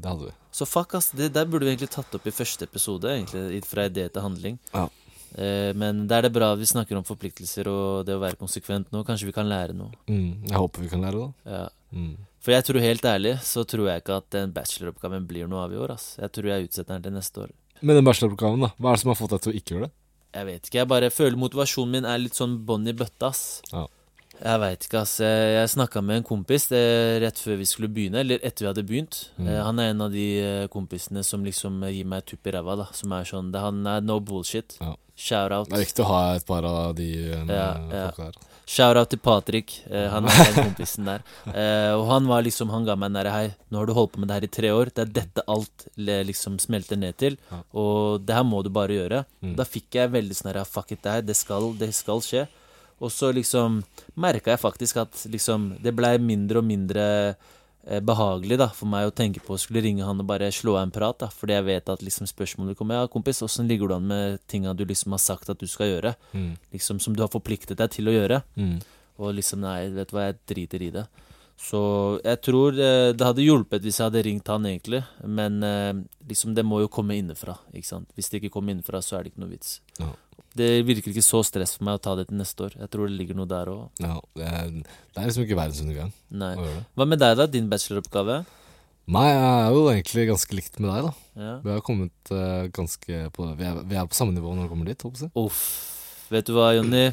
det 0.00 0.08
hadde 0.08 0.28
vi. 0.30 0.32
Så 0.52 0.66
fuck, 0.66 0.94
ass. 0.94 1.10
Det 1.10 1.32
der 1.32 1.44
burde 1.46 1.66
vi 1.66 1.74
egentlig 1.74 1.90
tatt 1.92 2.14
opp 2.16 2.26
i 2.26 2.32
første 2.34 2.64
episode, 2.64 3.04
egentlig. 3.04 3.62
Fra 3.68 3.84
idé 3.88 4.08
til 4.10 4.22
handling. 4.24 4.58
Ja. 4.74 4.88
Eh, 5.36 5.72
men 5.76 6.06
da 6.08 6.18
er 6.18 6.22
det 6.22 6.32
bra 6.32 6.52
at 6.54 6.58
vi 6.58 6.64
snakker 6.66 6.96
om 6.96 7.04
forpliktelser 7.04 7.68
og 7.68 8.06
det 8.08 8.14
å 8.16 8.22
være 8.22 8.40
konsekvent 8.40 8.88
nå. 8.90 9.04
Kanskje 9.04 9.28
vi 9.28 9.36
kan 9.36 9.46
lære 9.50 9.76
noe. 9.76 9.92
Mm. 10.08 10.48
Jeg 10.48 10.56
håper 10.56 10.80
vi 10.86 10.88
kan 10.88 11.04
lære 11.04 11.20
det. 11.20 11.52
Ja. 11.52 11.68
Mm. 11.92 12.16
For 12.40 12.52
jeg 12.54 12.64
tror 12.64 12.80
helt 12.80 13.04
ærlig 13.04 13.34
så 13.44 13.64
tror 13.68 13.88
jeg 13.90 14.02
ikke 14.02 14.16
at 14.22 14.30
den 14.32 14.52
bacheloroppgaven 14.56 15.26
blir 15.28 15.46
noe 15.50 15.66
av 15.66 15.72
i 15.72 15.76
år. 15.76 15.90
ass. 15.98 16.16
Jeg 16.18 16.32
tror 16.32 16.48
jeg 16.48 16.68
utsetter 16.70 16.94
den 16.96 17.02
til 17.02 17.12
neste 17.12 17.44
år. 17.44 17.52
Men 17.82 17.96
den 18.00 18.04
bacheloroppgaven, 18.08 18.60
da? 18.64 18.72
Hva 18.80 18.90
er 18.90 18.96
det 18.96 19.02
som 19.04 19.12
har 19.12 19.20
fått 19.20 19.30
deg 19.36 19.40
til 19.44 19.52
å 19.52 19.56
ikke 19.60 19.74
gjøre 19.76 19.86
det? 19.90 19.92
Jeg 20.38 20.46
vet 20.46 20.66
ikke, 20.68 20.78
jeg 20.80 20.88
bare 20.88 21.08
føler 21.10 21.36
motivasjonen 21.40 21.90
min 21.92 22.04
er 22.08 22.18
litt 22.20 22.36
sånn 22.36 22.58
bånn 22.68 22.88
i 22.88 22.92
bøtta, 22.92 23.30
ass. 23.30 23.62
Ja. 23.72 23.86
Jeg 24.38 24.62
veit 24.62 24.86
ikke, 24.86 25.02
ass. 25.02 25.16
Jeg, 25.20 25.70
snakka 25.72 26.02
med 26.04 26.20
en 26.20 26.28
kompis 26.28 26.68
det, 26.70 26.82
rett 27.24 27.40
før 27.42 27.58
vi 27.60 27.66
skulle 27.66 27.90
begynne, 27.90 28.22
eller 28.22 28.42
etter 28.46 28.64
vi 28.64 28.70
hadde 28.70 28.86
begynt. 28.86 29.20
Mm. 29.36 29.48
Eh, 29.50 29.60
han 29.66 29.82
er 29.82 29.92
en 29.92 30.06
av 30.06 30.14
de 30.14 30.28
eh, 30.42 30.68
kompisene 30.72 31.24
som 31.26 31.44
liksom 31.46 31.82
eh, 31.82 31.96
gir 31.98 32.08
meg 32.08 32.26
tupp 32.28 32.46
i 32.46 32.54
ræva, 32.54 32.78
da. 32.78 32.88
Som 32.94 33.14
er 33.16 33.28
sånn 33.28 33.52
det, 33.54 33.62
Han 33.64 33.82
er 33.86 34.04
no 34.06 34.20
bullshit. 34.22 34.78
Ja. 34.82 34.94
Shout 35.18 35.50
out. 35.50 35.66
Det 35.66 35.74
er 35.74 35.82
viktig 35.82 36.04
å 36.04 36.12
ha 36.12 36.20
et 36.38 36.46
par 36.46 36.66
av 36.66 36.92
de 36.94 37.08
eh, 37.26 37.48
Ja, 37.50 37.72
folka 38.12 38.28
der. 38.28 38.44
Shout 38.68 38.98
out 39.00 39.08
til 39.10 39.18
Patrick. 39.24 39.72
Eh, 39.88 40.06
han 40.12 40.28
er 40.28 40.36
den 40.44 40.68
kompisen 40.68 41.08
der. 41.08 41.24
Eh, 41.58 41.90
og 41.96 42.04
han 42.10 42.26
var 42.28 42.44
liksom 42.44 42.68
Han 42.70 42.84
ga 42.84 42.94
meg 42.98 43.08
en 43.08 43.16
derre 43.16 43.32
Hei, 43.32 43.46
nå 43.72 43.80
har 43.80 43.88
du 43.88 43.94
holdt 43.96 44.12
på 44.14 44.20
med 44.20 44.28
det 44.28 44.36
her 44.36 44.46
i 44.46 44.50
tre 44.52 44.70
år. 44.76 44.92
Det 44.94 45.06
er 45.06 45.14
dette 45.16 45.44
alt 45.50 45.86
liksom 45.96 46.60
smelter 46.62 47.00
ned 47.00 47.16
til. 47.18 47.38
Og 47.72 48.20
det 48.22 48.36
her 48.36 48.46
må 48.46 48.60
du 48.62 48.70
bare 48.70 48.94
gjøre. 48.94 49.24
Mm. 49.42 49.56
Da 49.58 49.66
fikk 49.66 49.98
jeg 49.98 50.12
veldig 50.14 50.36
sånn 50.38 50.52
her 50.52 50.60
Fuck 50.68 50.92
it, 50.94 51.02
det 51.02 51.16
her. 51.16 51.26
Det 51.26 51.36
skal, 51.38 51.72
det 51.80 51.90
skal 51.96 52.22
skje. 52.22 52.44
Og 52.98 53.12
så 53.14 53.30
liksom 53.34 53.82
merka 54.18 54.50
jeg 54.50 54.62
faktisk 54.62 54.98
at 55.04 55.20
liksom 55.30 55.76
Det 55.82 55.94
blei 55.94 56.16
mindre 56.18 56.58
og 56.58 56.66
mindre 56.66 57.04
eh, 57.86 58.00
behagelig 58.02 58.58
da 58.58 58.68
for 58.74 58.90
meg 58.90 59.06
å 59.06 59.14
tenke 59.14 59.42
på 59.44 59.54
å 59.54 59.60
skulle 59.60 59.84
ringe 59.84 60.06
han 60.06 60.18
og 60.18 60.26
bare 60.26 60.50
slå 60.52 60.74
av 60.76 60.82
en 60.86 60.94
prat. 60.94 61.18
da 61.20 61.30
Fordi 61.30 61.54
jeg 61.54 61.68
vet 61.68 61.88
at 61.94 62.02
liksom 62.02 62.26
spørsmålet 62.26 62.78
kommer 62.78 62.98
Ja, 62.98 63.06
kompis, 63.06 63.42
åssen 63.42 63.68
ligger 63.70 63.88
du 63.88 63.94
an 63.94 64.10
med 64.10 64.42
tinga 64.46 64.74
du 64.74 64.84
liksom 64.84 65.14
har 65.14 65.22
sagt 65.22 65.50
at 65.50 65.58
du 65.58 65.66
skal 65.66 65.94
gjøre? 65.94 66.14
Mm. 66.32 66.56
Liksom 66.72 67.00
Som 67.00 67.16
du 67.16 67.22
har 67.22 67.32
forpliktet 67.32 67.78
deg 67.78 67.90
til 67.90 68.08
å 68.08 68.16
gjøre. 68.16 68.42
Mm. 68.56 68.78
Og 69.18 69.34
liksom, 69.34 69.62
nei, 69.62 69.90
vet 69.90 70.10
du 70.10 70.14
hva, 70.14 70.28
jeg 70.28 70.38
driter 70.46 70.82
i 70.82 70.92
det. 70.94 71.06
Så 71.58 71.80
jeg 72.22 72.38
tror 72.46 72.76
eh, 72.78 73.10
det 73.18 73.26
hadde 73.26 73.42
hjulpet 73.42 73.82
hvis 73.82 73.98
jeg 73.98 74.06
hadde 74.06 74.22
ringt 74.28 74.48
han, 74.52 74.66
egentlig. 74.70 75.02
Men 75.26 75.58
eh, 75.66 75.90
liksom, 76.30 76.54
det 76.54 76.64
må 76.66 76.80
jo 76.84 76.90
komme 76.92 77.18
innenfra, 77.18 77.56
ikke 77.74 77.90
sant. 77.90 78.10
Hvis 78.14 78.30
det 78.30 78.42
ikke 78.42 78.54
kommer 78.54 78.76
innenfra, 78.76 79.02
så 79.02 79.18
er 79.18 79.26
det 79.26 79.34
ikke 79.34 79.42
noe 79.42 79.54
vits. 79.56 79.78
Ja. 79.98 80.12
Det 80.58 80.68
virker 80.86 81.12
ikke 81.12 81.22
så 81.22 81.42
stress 81.46 81.74
for 81.76 81.86
meg 81.86 81.98
å 81.98 82.02
ta 82.02 82.14
det 82.18 82.28
til 82.30 82.38
neste 82.38 82.64
år. 82.66 82.78
Jeg 82.78 82.90
tror 82.94 83.10
det 83.10 83.18
ligger 83.18 83.36
noe 83.38 83.50
der 83.50 83.70
òg. 83.72 83.82
Ja, 84.02 84.16
det, 84.38 84.46
er, 84.46 84.70
det 84.78 85.20
er 85.20 85.28
liksom 85.28 85.44
ikke 85.44 85.58
verdensundergang 85.58 86.14
Nei. 86.30 86.54
å 86.54 86.64
gjøre 86.64 86.78
det. 86.78 86.86
Hva 86.98 87.08
med 87.10 87.22
deg, 87.22 87.36
da? 87.42 87.46
Din 87.50 87.68
bacheloroppgave? 87.70 88.38
Nei, 89.08 89.28
jeg 89.28 89.44
er 89.50 89.70
jo 89.72 89.84
egentlig 89.88 90.26
ganske 90.28 90.56
likt 90.58 90.82
med 90.82 90.90
deg, 90.92 91.06
da. 91.08 91.12
Ja. 91.42 91.52
Vi 91.64 91.74
har 91.74 91.84
kommet 91.84 92.32
eh, 92.34 92.66
ganske 92.76 93.22
på 93.34 93.46
Vi 93.58 93.64
er, 93.64 93.78
vi 93.88 93.96
er 93.98 94.10
på 94.10 94.18
samme 94.18 94.34
nivå 94.36 94.52
når 94.52 94.66
det 94.66 94.72
kommer 94.72 94.90
dit, 94.90 95.06
håper 95.06 95.26
jeg. 95.26 95.32
Uff. 95.42 95.62
Vet 96.28 96.48
du 96.48 96.52
hva, 96.58 96.74
Jonny? 96.76 97.06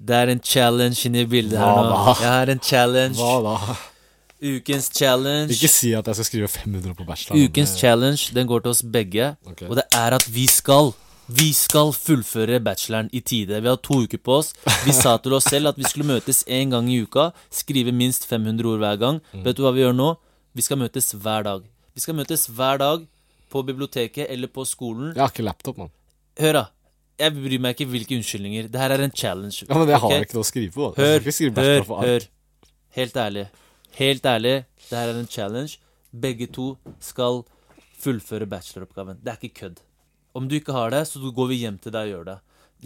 Det 0.00 0.16
er 0.16 0.30
en 0.32 0.40
challenge 0.40 1.02
inni 1.06 1.26
bildet 1.28 1.58
her 1.60 1.74
Hva 1.76 1.82
nå. 1.84 1.90
da? 1.92 2.14
Jeg 2.22 2.30
har 2.32 2.52
en 2.54 2.60
challenge. 2.64 3.16
da? 3.44 3.76
Ukens 4.40 4.88
challenge. 4.96 5.52
Ikke 5.52 5.68
si 5.68 5.90
at 5.92 6.06
jeg 6.08 6.16
skal 6.16 6.28
skrive 6.30 6.48
500 6.48 6.94
på 6.96 7.04
bachelor. 7.04 7.36
Ukens 7.44 7.74
challenge, 7.76 8.30
den 8.34 8.46
går 8.48 8.62
til 8.64 8.70
oss 8.72 8.80
begge. 8.82 9.36
okay. 9.46 9.68
Og 9.68 9.76
det 9.76 9.84
er 9.92 10.16
at 10.16 10.26
vi 10.32 10.46
skal 10.48 10.92
Vi 11.30 11.52
skal 11.54 11.92
fullføre 11.94 12.58
bacheloren 12.58 13.10
i 13.14 13.20
tide. 13.20 13.60
Vi 13.62 13.68
har 13.68 13.76
to 13.76 14.00
uker 14.02 14.18
på 14.18 14.32
oss. 14.40 14.48
Vi 14.82 14.90
sa 14.90 15.12
til 15.22 15.36
oss 15.36 15.44
selv 15.46 15.68
at 15.68 15.76
vi 15.78 15.84
skulle 15.86 16.08
møtes 16.08 16.40
én 16.48 16.72
gang 16.72 16.88
i 16.90 16.96
uka. 17.04 17.28
Skrive 17.54 17.92
minst 17.94 18.26
500 18.26 18.66
ord 18.66 18.80
hver 18.82 18.96
gang. 18.98 19.20
Mm. 19.32 19.44
Vet 19.44 19.56
du 19.56 19.62
hva 19.62 19.70
vi 19.76 19.84
gjør 19.84 19.94
nå? 19.94 20.08
Vi 20.58 20.62
skal 20.66 20.80
møtes 20.80 21.12
hver 21.14 21.44
dag. 21.46 21.62
Vi 21.94 22.00
skal 22.02 22.16
møtes 22.18 22.48
hver 22.50 22.80
dag 22.82 23.04
på 23.52 23.62
biblioteket 23.62 24.26
eller 24.28 24.48
på 24.50 24.64
skolen. 24.66 25.12
Jeg 25.14 25.22
har 25.22 25.30
ikke 25.30 25.46
laptop, 25.46 25.78
mann. 25.78 25.92
Hør, 26.40 26.52
da. 26.52 26.64
Jeg 27.20 27.36
bryr 27.36 27.60
meg 27.60 27.76
ikke 27.76 27.90
hvilke 27.92 28.16
unnskyldninger. 28.16 28.68
Det 28.72 28.80
her 28.80 28.94
er 28.94 29.04
en 29.04 29.12
challenge. 29.12 29.66
Ja, 29.68 29.76
men 29.76 29.90
jeg 29.92 30.00
har 30.02 30.16
ok? 30.16 30.26
ikke 30.26 30.38
noe 30.38 30.46
å 30.46 30.48
skrive 30.48 30.72
på. 30.74 30.90
Hør, 30.96 31.26
hør, 31.60 31.90
hør. 32.00 32.28
Helt 32.96 33.16
ærlig. 33.20 33.46
Helt 33.98 34.26
ærlig, 34.26 34.54
det 34.88 34.96
her 34.96 35.12
er 35.12 35.18
en 35.20 35.30
challenge. 35.30 35.78
Begge 36.10 36.48
to 36.50 36.72
skal 37.02 37.42
fullføre 38.00 38.48
bacheloroppgaven. 38.50 39.20
Det 39.22 39.32
er 39.32 39.40
ikke 39.40 39.60
kødd. 39.64 39.82
Om 40.32 40.46
du 40.48 40.56
ikke 40.56 40.74
har 40.74 40.94
det, 40.94 41.04
så 41.10 41.20
går 41.20 41.50
vi 41.50 41.60
hjem 41.64 41.78
til 41.82 41.94
deg 41.94 42.08
og 42.08 42.14
gjør 42.14 42.28
det. 42.30 42.38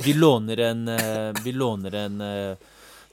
Vi 0.05 0.15
låner 0.17 0.61
en, 0.71 0.89
eh, 0.89 1.33
vi 1.45 1.53
låner 1.53 1.95
en 1.95 2.21
eh, 2.21 2.57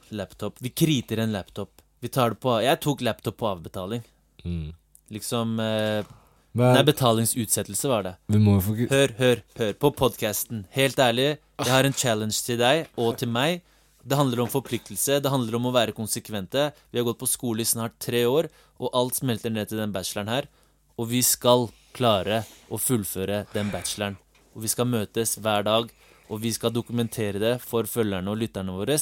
laptop. 0.09 0.57
Vi 0.59 0.69
kriter 0.69 1.21
en 1.21 1.31
laptop. 1.31 1.81
Vi 1.99 2.09
tar 2.09 2.33
det 2.33 2.39
på 2.41 2.55
Jeg 2.63 2.79
tok 2.81 3.01
laptop 3.01 3.37
på 3.37 3.47
avbetaling. 3.47 4.01
Mm. 4.43 4.71
Liksom 5.13 5.59
eh, 5.59 6.05
Men 6.53 6.73
Nei, 6.75 6.83
betalingsutsettelse 6.83 7.87
var 7.87 8.03
det. 8.03 8.13
vi 8.27 8.39
må 8.43 8.57
jo 8.57 8.63
fokusere 8.65 8.91
Hør, 8.91 9.11
hør, 9.17 9.41
hør 9.59 9.73
på 9.79 9.91
podkasten. 9.95 10.65
Helt 10.75 10.99
ærlig, 10.99 11.37
jeg 11.61 11.71
har 11.71 11.87
en 11.87 11.93
challenge 11.95 12.41
til 12.43 12.57
deg 12.59 12.89
og 12.99 13.17
til 13.21 13.31
meg. 13.31 13.61
Det 14.03 14.17
handler 14.17 14.41
om 14.43 14.49
forpliktelse, 14.49 15.21
det 15.21 15.31
handler 15.31 15.55
om 15.55 15.69
å 15.69 15.73
være 15.75 15.93
konsekvente. 15.95 16.71
Vi 16.91 16.99
har 16.99 17.05
gått 17.05 17.21
på 17.21 17.29
skole 17.29 17.61
i 17.61 17.69
snart 17.69 17.95
tre 18.01 18.25
år, 18.25 18.49
og 18.81 18.89
alt 18.97 19.15
smelter 19.21 19.53
ned 19.53 19.69
til 19.69 19.77
den 19.79 19.93
bacheloren 19.93 20.27
her. 20.33 20.49
Og 20.97 21.07
vi 21.13 21.21
skal 21.23 21.69
klare 21.95 22.41
å 22.69 22.79
fullføre 22.81 23.45
den 23.53 23.69
bacheloren. 23.71 24.17
Og 24.55 24.65
vi 24.65 24.71
skal 24.73 24.89
møtes 24.89 25.37
hver 25.39 25.63
dag, 25.63 25.91
og 26.27 26.41
vi 26.41 26.51
skal 26.51 26.73
dokumentere 26.73 27.39
det 27.39 27.53
for 27.63 27.87
følgerne 27.87 28.27
og 28.31 28.41
lytterne 28.41 28.73
våre. 28.75 28.97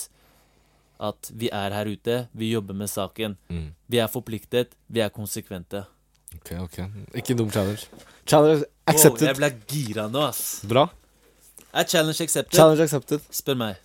At 1.00 1.32
vi 1.32 1.50
er 1.50 1.72
her 1.74 1.88
ute, 1.88 2.28
vi 2.36 2.52
jobber 2.52 2.76
med 2.76 2.92
saken. 2.92 3.38
mm. 3.50 3.70
Vi 3.90 3.98
er 3.98 4.12
forpliktet, 4.12 4.76
vi 4.88 5.00
er 5.02 5.10
konsekvente. 5.10 5.86
Ok, 6.36 6.52
ok. 6.62 6.78
Ikke 7.20 7.36
dum 7.38 7.50
challenge. 7.52 7.88
Challenge 8.30 8.64
accepted. 8.88 9.22
Wow, 9.28 9.28
jeg 9.34 9.38
ble 9.40 9.50
gira 9.72 10.08
nå, 10.12 10.22
ass. 10.30 10.62
Bra. 10.70 10.88
Er 11.74 11.86
challenge 11.90 12.22
accepted? 12.24 12.58
Challenge 12.58 12.86
accepted. 12.86 13.22
Spør 13.34 13.58
meg. 13.60 13.78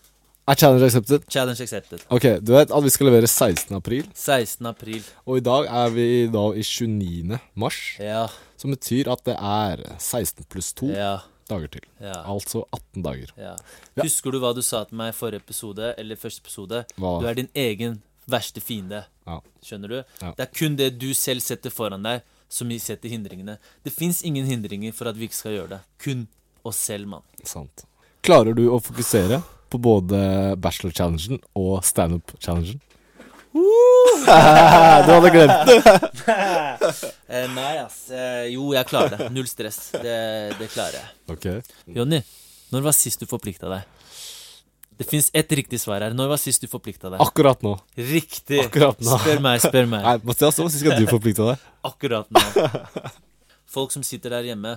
Er 0.48 0.58
challenge 0.60 0.84
accepted? 0.90 1.24
Challenge 1.32 1.60
accepted. 1.64 2.02
Ok, 2.12 2.26
du 2.44 2.52
vet 2.52 2.70
at 2.76 2.84
vi 2.84 2.90
skal 2.92 3.08
levere 3.08 3.28
16. 3.28 3.72
april, 3.76 4.04
16. 4.14 4.66
april. 4.68 5.02
og 5.26 5.38
i 5.40 5.44
dag 5.44 5.68
er 5.72 5.88
vi 5.94 6.06
da 6.32 6.42
i 6.52 6.60
29. 6.62 7.38
mars, 7.56 7.78
Ja, 7.98 8.26
som 8.60 8.70
betyr 8.74 9.08
at 9.12 9.24
det 9.24 9.36
er 9.40 9.82
16 9.98 10.44
pluss 10.52 10.72
2 10.76 10.90
ja, 10.92 11.14
dager 11.48 11.68
til. 11.78 11.86
ja. 12.00 12.18
Altså 12.28 12.64
18 12.72 13.02
dager. 13.02 13.32
ja. 13.40 13.54
Ja. 13.96 14.02
Husker 14.04 14.32
du 14.32 14.38
hva 14.40 14.52
du 14.54 14.60
sa 14.62 14.84
til 14.84 14.96
meg 15.00 15.14
i 15.14 15.16
forrige 15.16 15.40
episode, 15.40 15.94
eller 15.98 16.16
første 16.20 16.44
episode? 16.44 16.84
Hva? 17.00 17.20
Du 17.20 17.26
er 17.26 17.34
din 17.40 17.48
egen 17.54 18.02
verste 18.28 18.60
fiende. 18.60 19.04
Ja. 19.26 19.40
Skjønner 19.64 19.88
du? 19.88 19.98
Ja. 20.20 20.34
Det 20.36 20.44
er 20.44 20.52
kun 20.58 20.76
det 20.76 20.98
du 21.00 21.14
selv 21.14 21.40
setter 21.40 21.70
foran 21.72 22.02
deg, 22.04 22.20
som 22.54 22.70
setter 22.78 23.10
hindringene. 23.10 23.58
Det 23.82 23.92
fins 23.92 24.22
ingen 24.22 24.46
hindringer 24.46 24.94
for 24.94 25.10
at 25.10 25.18
vi 25.18 25.26
ikke 25.28 25.40
skal 25.40 25.56
gjøre 25.56 25.72
det. 25.74 25.80
Kun 25.98 26.26
oss 26.64 26.78
selv, 26.86 27.10
mann. 27.10 27.26
Sant. 27.44 27.84
Klarer 28.24 28.56
du 28.56 28.68
å 28.72 28.80
fokusere 28.80 29.42
på 29.72 29.80
både 29.82 30.18
bachelor-challengen 30.62 31.42
og 31.58 31.82
standup-challengen? 31.84 32.78
du 34.24 35.10
hadde 35.10 35.30
glemt 35.34 35.68
det! 35.68 35.82
Eh, 37.34 37.48
nei, 37.50 37.78
ass. 37.80 38.10
Eh, 38.12 38.50
jo, 38.52 38.68
jeg 38.76 38.86
klarer 38.86 39.16
det. 39.16 39.26
Null 39.34 39.46
stress. 39.48 39.88
Det, 39.96 40.18
det 40.58 40.68
klarer 40.70 41.00
jeg. 41.00 41.08
Ok. 41.32 41.46
Jonny, 41.96 42.20
når 42.70 42.84
var 42.84 42.94
sist 42.94 43.24
du 43.24 43.26
forplikta 43.26 43.70
deg? 43.72 44.03
Det 44.98 45.06
fins 45.08 45.30
ett 45.34 45.52
riktig 45.58 45.80
svar 45.82 46.04
her. 46.04 46.14
Når 46.14 46.30
var 46.34 46.40
sist 46.40 46.62
du 46.62 46.68
forplikta 46.70 47.10
deg? 47.10 47.22
Akkurat 47.22 47.62
nå. 47.66 47.74
Riktig! 47.98 48.60
Akkurat 48.68 49.00
nå. 49.02 49.18
Spør 49.18 49.40
meg, 49.42 49.62
spør 49.64 49.88
meg. 49.90 50.04
Nei, 50.08 50.18
Mathias, 50.28 50.58
hva 50.60 50.68
skal 50.70 51.00
du 51.00 51.08
forplikte 51.10 51.48
deg. 51.50 51.64
Akkurat 51.90 52.30
nå. 52.30 52.42
Folk 53.74 53.94
som 53.94 54.04
sitter 54.06 54.36
der 54.36 54.52
hjemme, 54.52 54.76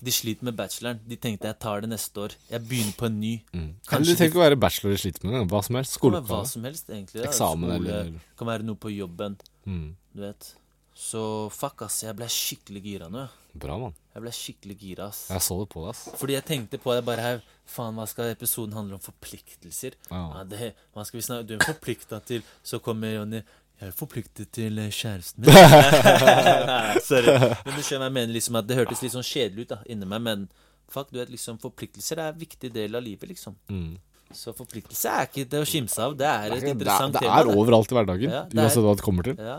de 0.00 0.14
sliter 0.16 0.48
med 0.48 0.56
bacheloren. 0.56 1.02
De 1.04 1.18
tenkte 1.20 1.50
jeg 1.50 1.58
tar 1.60 1.84
det 1.84 1.90
neste 1.92 2.24
år. 2.24 2.36
Jeg 2.48 2.64
begynner 2.70 2.96
på 2.96 3.10
en 3.10 3.18
ny. 3.20 3.34
Mm. 3.52 3.68
Kanskje 3.90 4.14
du 4.14 4.14
trenger 4.14 4.32
ikke 4.32 4.40
å 4.40 4.46
være 4.46 4.60
bachelor 4.64 4.96
i 4.96 5.02
sliter 5.02 5.28
med. 5.28 5.44
Hva 5.52 5.60
som 5.66 5.76
helst. 5.76 5.92
Det 5.92 5.98
hva 5.98 6.00
Skoleoppgave. 6.00 6.48
som 6.54 6.64
helst, 6.70 6.88
egentlig. 6.88 7.20
Da. 7.20 7.28
Eksamen 7.28 7.74
Skole, 7.74 7.98
eller 8.00 8.32
kan 8.40 8.52
være 8.54 8.68
noe 8.70 8.80
på 8.80 8.94
jobben, 8.94 9.36
mm. 9.68 9.84
du 10.16 10.24
vet. 10.24 10.54
Så 11.00 11.20
fuck, 11.54 11.86
ass. 11.86 12.02
Jeg 12.04 12.16
ble 12.18 12.26
skikkelig 12.28 12.82
gira 12.84 13.06
nå. 13.12 13.22
Bra, 13.56 13.78
mann. 13.80 13.94
Jeg 14.14 14.22
ble 14.22 14.32
skikkelig 14.36 14.76
gira, 14.82 15.06
ass. 15.08 15.22
Jeg 15.32 15.42
så 15.46 15.56
det 15.62 15.68
på 15.72 15.80
deg, 15.86 15.94
ass. 15.94 16.02
Fordi 16.20 16.36
jeg 16.36 16.46
tenkte 16.46 16.80
på 16.82 16.92
det 16.94 17.04
bare 17.06 17.24
her 17.24 17.40
Faen, 17.70 17.96
hva 17.96 18.04
skal 18.10 18.30
episoden 18.34 18.74
handle 18.76 18.98
om? 18.98 19.02
Forpliktelser? 19.02 19.96
Ja. 20.10 20.20
Ja, 20.36 20.44
det, 20.50 20.72
hva 20.92 21.06
skal 21.06 21.20
vi 21.20 21.24
snakke 21.24 21.46
Du 21.48 21.54
er 21.56 21.64
forplikta 21.64 22.18
til 22.26 22.44
Så 22.66 22.80
kommer 22.84 23.14
Jonny 23.14 23.40
Jeg 23.40 23.88
er 23.88 23.94
forpliktet 23.96 24.50
til 24.52 24.78
eh, 24.82 24.90
kjæresten 24.92 25.46
min. 25.46 25.54
Sorry. 27.08 27.32
Men 27.64 27.78
du 27.78 27.80
skjønner 27.86 28.10
jeg 28.10 28.16
mener 28.18 28.34
liksom 28.36 28.60
at 28.60 28.68
det 28.68 28.78
hørtes 28.82 29.00
litt 29.06 29.14
sånn 29.16 29.26
kjedelig 29.26 29.66
ut 29.66 29.72
da 29.72 29.80
inni 29.94 30.10
meg, 30.10 30.24
men 30.26 30.44
fuck, 30.90 31.08
du 31.14 31.20
vet 31.22 31.32
liksom 31.32 31.58
Forpliktelser 31.62 32.20
er 32.20 32.34
en 32.34 32.40
viktig 32.44 32.72
del 32.76 32.98
av 32.98 33.06
livet, 33.06 33.30
liksom. 33.32 33.56
Mm. 33.72 33.94
Så 34.36 34.52
forpliktelse 34.54 35.10
er 35.10 35.26
ikke 35.26 35.46
det 35.50 35.64
å 35.64 35.66
kimse 35.66 36.04
av. 36.04 36.12
Det 36.18 36.26
er 36.28 36.44
et 36.52 36.60
Det, 36.60 36.68
er, 36.68 36.74
interessant 36.76 37.16
det 37.16 37.22
tema. 37.24 37.38
er 37.40 37.48
overalt 37.50 37.90
i 37.90 37.96
hverdagen, 37.98 38.30
Ja, 38.36 38.42
uansett 38.52 38.84
hva 38.84 38.92
det 38.98 39.06
kommer 39.06 39.26
til. 39.26 39.40
Ja. 39.42 39.56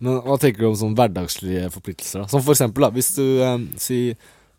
Men 0.00 0.20
hva 0.24 0.36
tenker 0.40 0.64
du 0.64 0.70
om 0.70 0.78
sånne 0.80 0.96
hverdagslige 0.96 1.70
forpliktelser? 1.74 2.24
da? 2.24 2.30
Som 2.32 2.44
for 2.44 2.56
eksempel, 2.56 2.86
da, 2.86 2.92
hvis 2.96 3.12
du 3.18 3.24
eh, 3.44 3.56
si, 3.80 4.00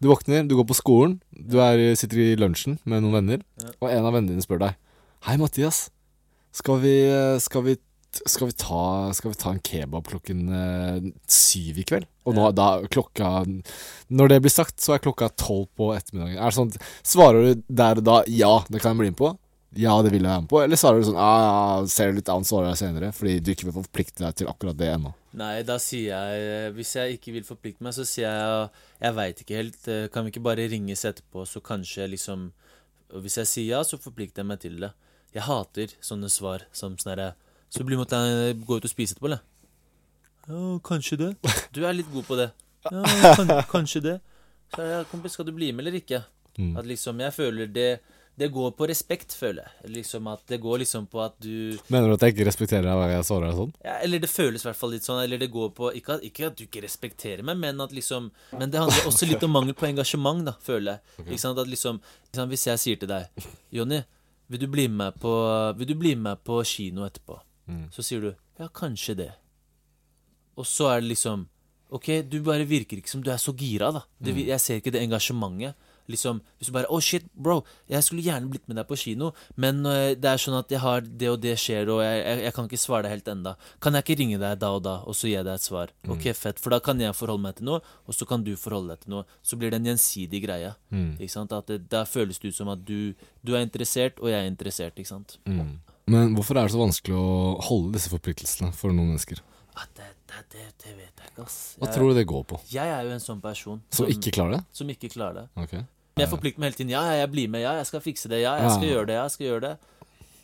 du 0.02 0.10
våkner, 0.12 0.46
du 0.46 0.56
går 0.60 0.68
på 0.70 0.78
skolen, 0.78 1.18
du 1.34 1.58
er, 1.64 1.82
sitter 1.98 2.22
i 2.22 2.36
lunsjen 2.38 2.78
med 2.86 3.02
noen 3.02 3.18
venner, 3.20 3.46
og 3.80 3.90
en 3.90 4.06
av 4.06 4.14
vennene 4.14 4.36
dine 4.36 4.46
spør 4.46 4.62
deg 4.68 4.78
Hei, 5.26 5.36
Mathias. 5.38 5.90
Skal 6.58 6.80
vi, 6.82 6.94
eh, 7.10 7.38
skal 7.42 7.66
vi, 7.66 7.76
skal 8.26 8.50
vi, 8.50 8.56
ta, 8.58 8.84
skal 9.18 9.34
vi 9.34 9.40
ta 9.40 9.52
en 9.54 9.62
kebab 9.66 10.10
klokken 10.10 10.48
eh, 10.58 11.12
syv 11.30 11.78
i 11.82 11.86
kveld? 11.90 12.10
Og 12.26 12.38
nå, 12.38 12.48
da, 12.54 12.72
klokka 12.92 13.44
Når 14.14 14.34
det 14.34 14.42
blir 14.44 14.54
sagt, 14.54 14.82
så 14.82 14.96
er 14.96 15.02
klokka 15.02 15.30
tolv 15.34 15.70
på 15.78 15.92
ettermiddagen. 15.96 16.38
Er 16.38 16.50
det 16.50 16.58
sånn, 16.58 16.74
Svarer 17.06 17.48
du 17.48 17.64
der 17.70 18.02
og 18.02 18.06
da 18.10 18.18
ja, 18.30 18.60
det 18.70 18.82
kan 18.82 18.94
jeg 18.94 19.02
bli 19.02 19.14
med 19.14 19.22
på? 19.22 19.32
Ja, 19.80 19.94
det 20.04 20.12
vil 20.12 20.20
jeg 20.26 20.28
være 20.28 20.42
med 20.44 20.50
på. 20.52 20.60
Eller 20.66 20.80
svarer 20.80 21.00
du 21.00 21.06
sånn 21.08 21.20
ah, 21.22 21.42
ja, 21.46 21.86
ser 21.88 22.12
du 22.12 22.18
litt 22.20 22.30
an, 22.34 22.44
svarer 22.48 22.74
jeg 22.74 22.82
senere. 22.82 23.12
Fordi 23.16 23.38
du 23.40 23.52
ikke 23.54 23.70
vil 23.70 23.78
forplikte 23.78 24.26
deg 24.26 24.36
til 24.42 24.50
akkurat 24.52 24.76
det 24.80 24.90
ennå. 24.92 25.14
Nei, 25.40 25.62
da 25.64 25.78
sier 25.80 26.10
jeg 26.12 26.74
Hvis 26.76 26.90
jeg 26.98 27.14
ikke 27.16 27.32
vil 27.38 27.46
forplikte 27.48 27.86
meg, 27.86 27.94
så 27.96 28.04
sier 28.04 28.28
jeg 28.28 28.66
Jeg 29.00 29.16
veit 29.16 29.38
ikke 29.40 29.56
helt. 29.62 29.88
eh, 29.88 30.10
Kan 30.12 30.26
vi 30.26 30.34
ikke 30.34 30.44
bare 30.44 30.66
ringes 30.68 31.06
etterpå, 31.08 31.46
så 31.48 31.62
kanskje 31.64 32.02
jeg 32.04 32.12
liksom 32.18 32.50
Og 33.16 33.24
hvis 33.24 33.38
jeg 33.40 33.48
sier 33.48 33.70
ja, 33.78 33.80
så 33.88 33.96
forplikter 33.96 34.44
jeg 34.44 34.50
meg 34.50 34.60
til 34.60 34.76
det. 34.84 34.92
Jeg 35.32 35.46
hater 35.48 35.94
sånne 36.04 36.28
svar 36.28 36.66
som 36.76 36.98
sånn 37.00 37.14
herre 37.14 37.30
Så 37.72 37.88
blir 37.88 37.96
måtte 38.02 38.20
jeg 38.20 38.60
gå 38.68 38.76
ut 38.82 38.90
og 38.90 38.92
spise 38.92 39.16
etterpå, 39.16 39.32
eller? 39.32 39.40
Ja, 40.52 40.80
kanskje 40.84 41.16
det. 41.22 41.32
Du 41.72 41.86
er 41.88 41.96
litt 41.96 42.12
god 42.12 42.28
på 42.28 42.36
det. 42.36 42.50
Ja, 42.92 43.04
kan, 43.38 43.52
kanskje 43.72 44.02
det. 44.04 44.18
Så 44.76 44.84
ja, 44.84 45.04
kompis, 45.08 45.38
skal 45.38 45.48
du 45.48 45.54
bli 45.56 45.72
med 45.72 45.86
eller 45.86 45.96
ikke? 46.02 46.26
Mm. 46.58 46.74
At 46.82 46.88
liksom, 46.90 47.22
jeg 47.24 47.32
føler 47.38 47.72
det 47.72 47.90
Det 48.38 48.48
går 48.52 48.72
på 48.80 48.88
respekt, 48.88 49.34
føler 49.38 49.66
jeg. 49.68 49.92
Liksom 49.98 50.28
at 50.32 50.40
Det 50.48 50.58
går 50.64 50.80
liksom 50.82 51.06
på 51.12 51.20
at 51.22 51.34
du 51.44 51.78
Mener 51.92 52.08
du 52.08 52.14
at 52.16 52.22
jeg 52.26 52.34
ikke 52.34 52.46
respekterer 52.48 52.86
deg 52.88 52.96
hver 52.98 53.10
gang 53.12 53.18
jeg 53.20 53.28
svarer 53.28 53.50
deg 53.52 53.58
sånn? 53.60 53.74
ja, 53.84 53.98
Eller 54.06 54.20
det 54.24 54.30
føles 54.32 54.64
i 54.64 54.68
hvert 54.70 54.80
fall 54.80 54.94
litt 54.96 55.04
sånn. 55.06 55.20
Eller 55.24 55.38
det 55.42 55.50
går 55.52 55.70
på 55.78 55.92
Ikke 56.00 56.16
at, 56.16 56.24
ikke 56.24 56.48
at 56.48 56.56
du 56.58 56.64
ikke 56.64 56.82
respekterer 56.86 57.44
meg, 57.44 57.58
men 57.60 57.82
at 57.84 57.92
liksom 57.92 58.32
Men 58.56 58.72
det 58.72 58.80
handler 58.80 59.10
også 59.12 59.28
litt 59.30 59.44
om 59.44 59.52
mangel 59.52 59.76
på 59.78 59.86
engasjement, 59.90 60.46
da, 60.48 60.56
føler 60.64 60.96
jeg. 60.98 61.26
Ikke 61.28 61.42
sant? 61.44 61.60
At 61.60 61.68
liksom 61.68 62.00
ikke 62.02 62.40
sant? 62.40 62.50
Hvis 62.56 62.66
jeg 62.72 62.80
sier 62.86 63.02
til 63.04 63.12
deg 63.12 63.46
Jonny, 63.78 64.02
vil 64.50 64.60
du 64.64 64.68
bli 64.68 64.88
med 64.88 65.20
på 65.22 65.36
Vil 65.78 65.88
du 65.92 65.96
bli 66.00 66.16
med 66.16 66.42
på 66.48 66.64
kino 66.66 67.06
etterpå? 67.06 67.38
Mm. 67.68 67.86
Så 67.94 68.02
sier 68.08 68.22
du 68.24 68.32
ja, 68.32 68.68
kanskje 68.74 69.16
det. 69.18 69.30
Og 70.60 70.66
så 70.68 70.88
er 70.96 71.02
det 71.04 71.12
liksom 71.14 71.48
Ok, 71.92 72.08
du 72.32 72.38
bare 72.40 72.64
virker 72.64 73.02
ikke 73.02 73.12
som 73.12 73.20
du 73.24 73.28
er 73.34 73.40
så 73.42 73.52
gira, 73.52 73.90
da. 73.92 74.06
Det, 74.18 74.32
Mm. 74.32 74.46
Jeg 74.48 74.60
ser 74.64 74.78
ikke 74.80 74.94
det 74.96 75.02
engasjementet. 75.04 75.76
Liksom, 76.12 76.42
Hvis 76.60 76.70
du 76.70 76.74
bare 76.76 76.90
Å, 76.90 76.98
oh, 76.98 77.02
shit, 77.04 77.26
bro, 77.34 77.62
jeg 77.90 78.04
skulle 78.06 78.26
gjerne 78.26 78.50
blitt 78.52 78.68
med 78.70 78.78
deg 78.80 78.88
på 78.90 78.98
kino, 79.00 79.32
men 79.56 79.82
øh, 79.88 80.14
det 80.20 80.30
er 80.32 80.42
sånn 80.42 80.58
at 80.60 80.72
jeg 80.74 80.82
har 80.84 81.02
det 81.06 81.30
og 81.32 81.40
det 81.44 81.56
skjer, 81.62 81.90
og 81.94 82.02
jeg, 82.04 82.20
jeg, 82.22 82.42
jeg 82.46 82.56
kan 82.58 82.70
ikke 82.70 82.82
svare 82.82 83.06
deg 83.08 83.16
helt 83.16 83.32
enda. 83.34 83.56
Kan 83.84 83.98
jeg 83.98 84.06
ikke 84.06 84.18
ringe 84.22 84.40
deg 84.42 84.60
da 84.62 84.72
og 84.78 84.84
da, 84.88 84.96
og 85.08 85.18
så 85.18 85.32
gi 85.32 85.38
deg 85.40 85.54
et 85.54 85.66
svar? 85.66 85.94
Mm. 86.06 86.14
Ok, 86.18 86.28
fett. 86.38 86.60
For 86.62 86.76
da 86.76 86.82
kan 86.84 87.00
jeg 87.02 87.16
forholde 87.18 87.46
meg 87.48 87.58
til 87.60 87.70
noe, 87.72 87.82
og 88.06 88.18
så 88.18 88.28
kan 88.30 88.44
du 88.46 88.54
forholde 88.60 88.94
deg 88.96 89.06
til 89.06 89.16
noe. 89.16 89.26
Så 89.46 89.60
blir 89.60 89.72
det 89.74 89.80
en 89.82 89.92
gjensidig 89.92 90.44
greie. 90.46 90.74
Mm. 90.92 91.14
Ikke 91.20 91.34
sant? 91.34 91.56
At 91.56 91.72
det, 91.72 91.84
Da 91.92 92.04
føles 92.10 92.40
det 92.42 92.52
ut 92.52 92.60
som 92.60 92.70
at 92.74 92.84
du, 92.88 93.14
du 93.42 93.56
er 93.56 93.64
interessert, 93.66 94.20
og 94.20 94.30
jeg 94.32 94.40
er 94.42 94.50
interessert. 94.52 95.00
Ikke 95.00 95.14
sant? 95.14 95.38
Mm. 95.48 95.80
Men 96.12 96.36
hvorfor 96.36 96.58
er 96.60 96.68
det 96.68 96.74
så 96.76 96.82
vanskelig 96.82 97.16
å 97.16 97.32
holde 97.70 97.96
disse 97.96 98.12
forpliktelsene 98.12 98.74
for 98.76 98.92
noen 98.92 99.14
mennesker? 99.14 99.40
Ah, 99.80 99.86
det, 99.96 100.10
det, 100.28 100.42
det, 100.52 100.66
det 100.84 100.94
vet 100.98 101.22
jeg 101.22 101.30
ikke, 101.32 101.46
ass. 101.46 101.58
Hva 101.80 101.88
Jeg, 101.88 101.96
tror 101.96 102.12
du 102.12 102.18
det 102.20 102.26
går 102.28 102.44
på? 102.50 102.60
jeg 102.74 102.92
er 102.92 103.06
jo 103.08 103.14
en 103.16 103.24
sånn 103.24 103.40
person 103.44 103.80
Som 103.94 104.10
ikke 104.12 104.34
klarer 104.36 104.58
det? 104.58 104.62
som 104.76 104.90
ikke 104.92 105.10
klarer 105.14 105.46
det. 105.46 105.84
Ok. 106.12 106.20
Jeg 106.20 106.30
forplikter 106.32 106.60
meg 106.60 106.72
hele 106.72 106.78
tiden. 106.82 106.92
Ja, 106.92 107.02
jeg 107.16 107.32
blir 107.32 107.48
med. 107.50 107.62
Ja, 107.64 107.74
jeg 107.80 107.88
skal 107.88 108.02
fikse 108.04 108.28
det. 108.32 108.42
Ja, 108.44 108.58
jeg 108.60 108.72
skal 108.76 108.88
gjøre 108.90 109.08
det. 109.08 109.16
Ja, 109.16 109.24
jeg 109.28 109.36
skal 109.38 109.48
gjøre 109.48 109.62
det. 109.68 109.74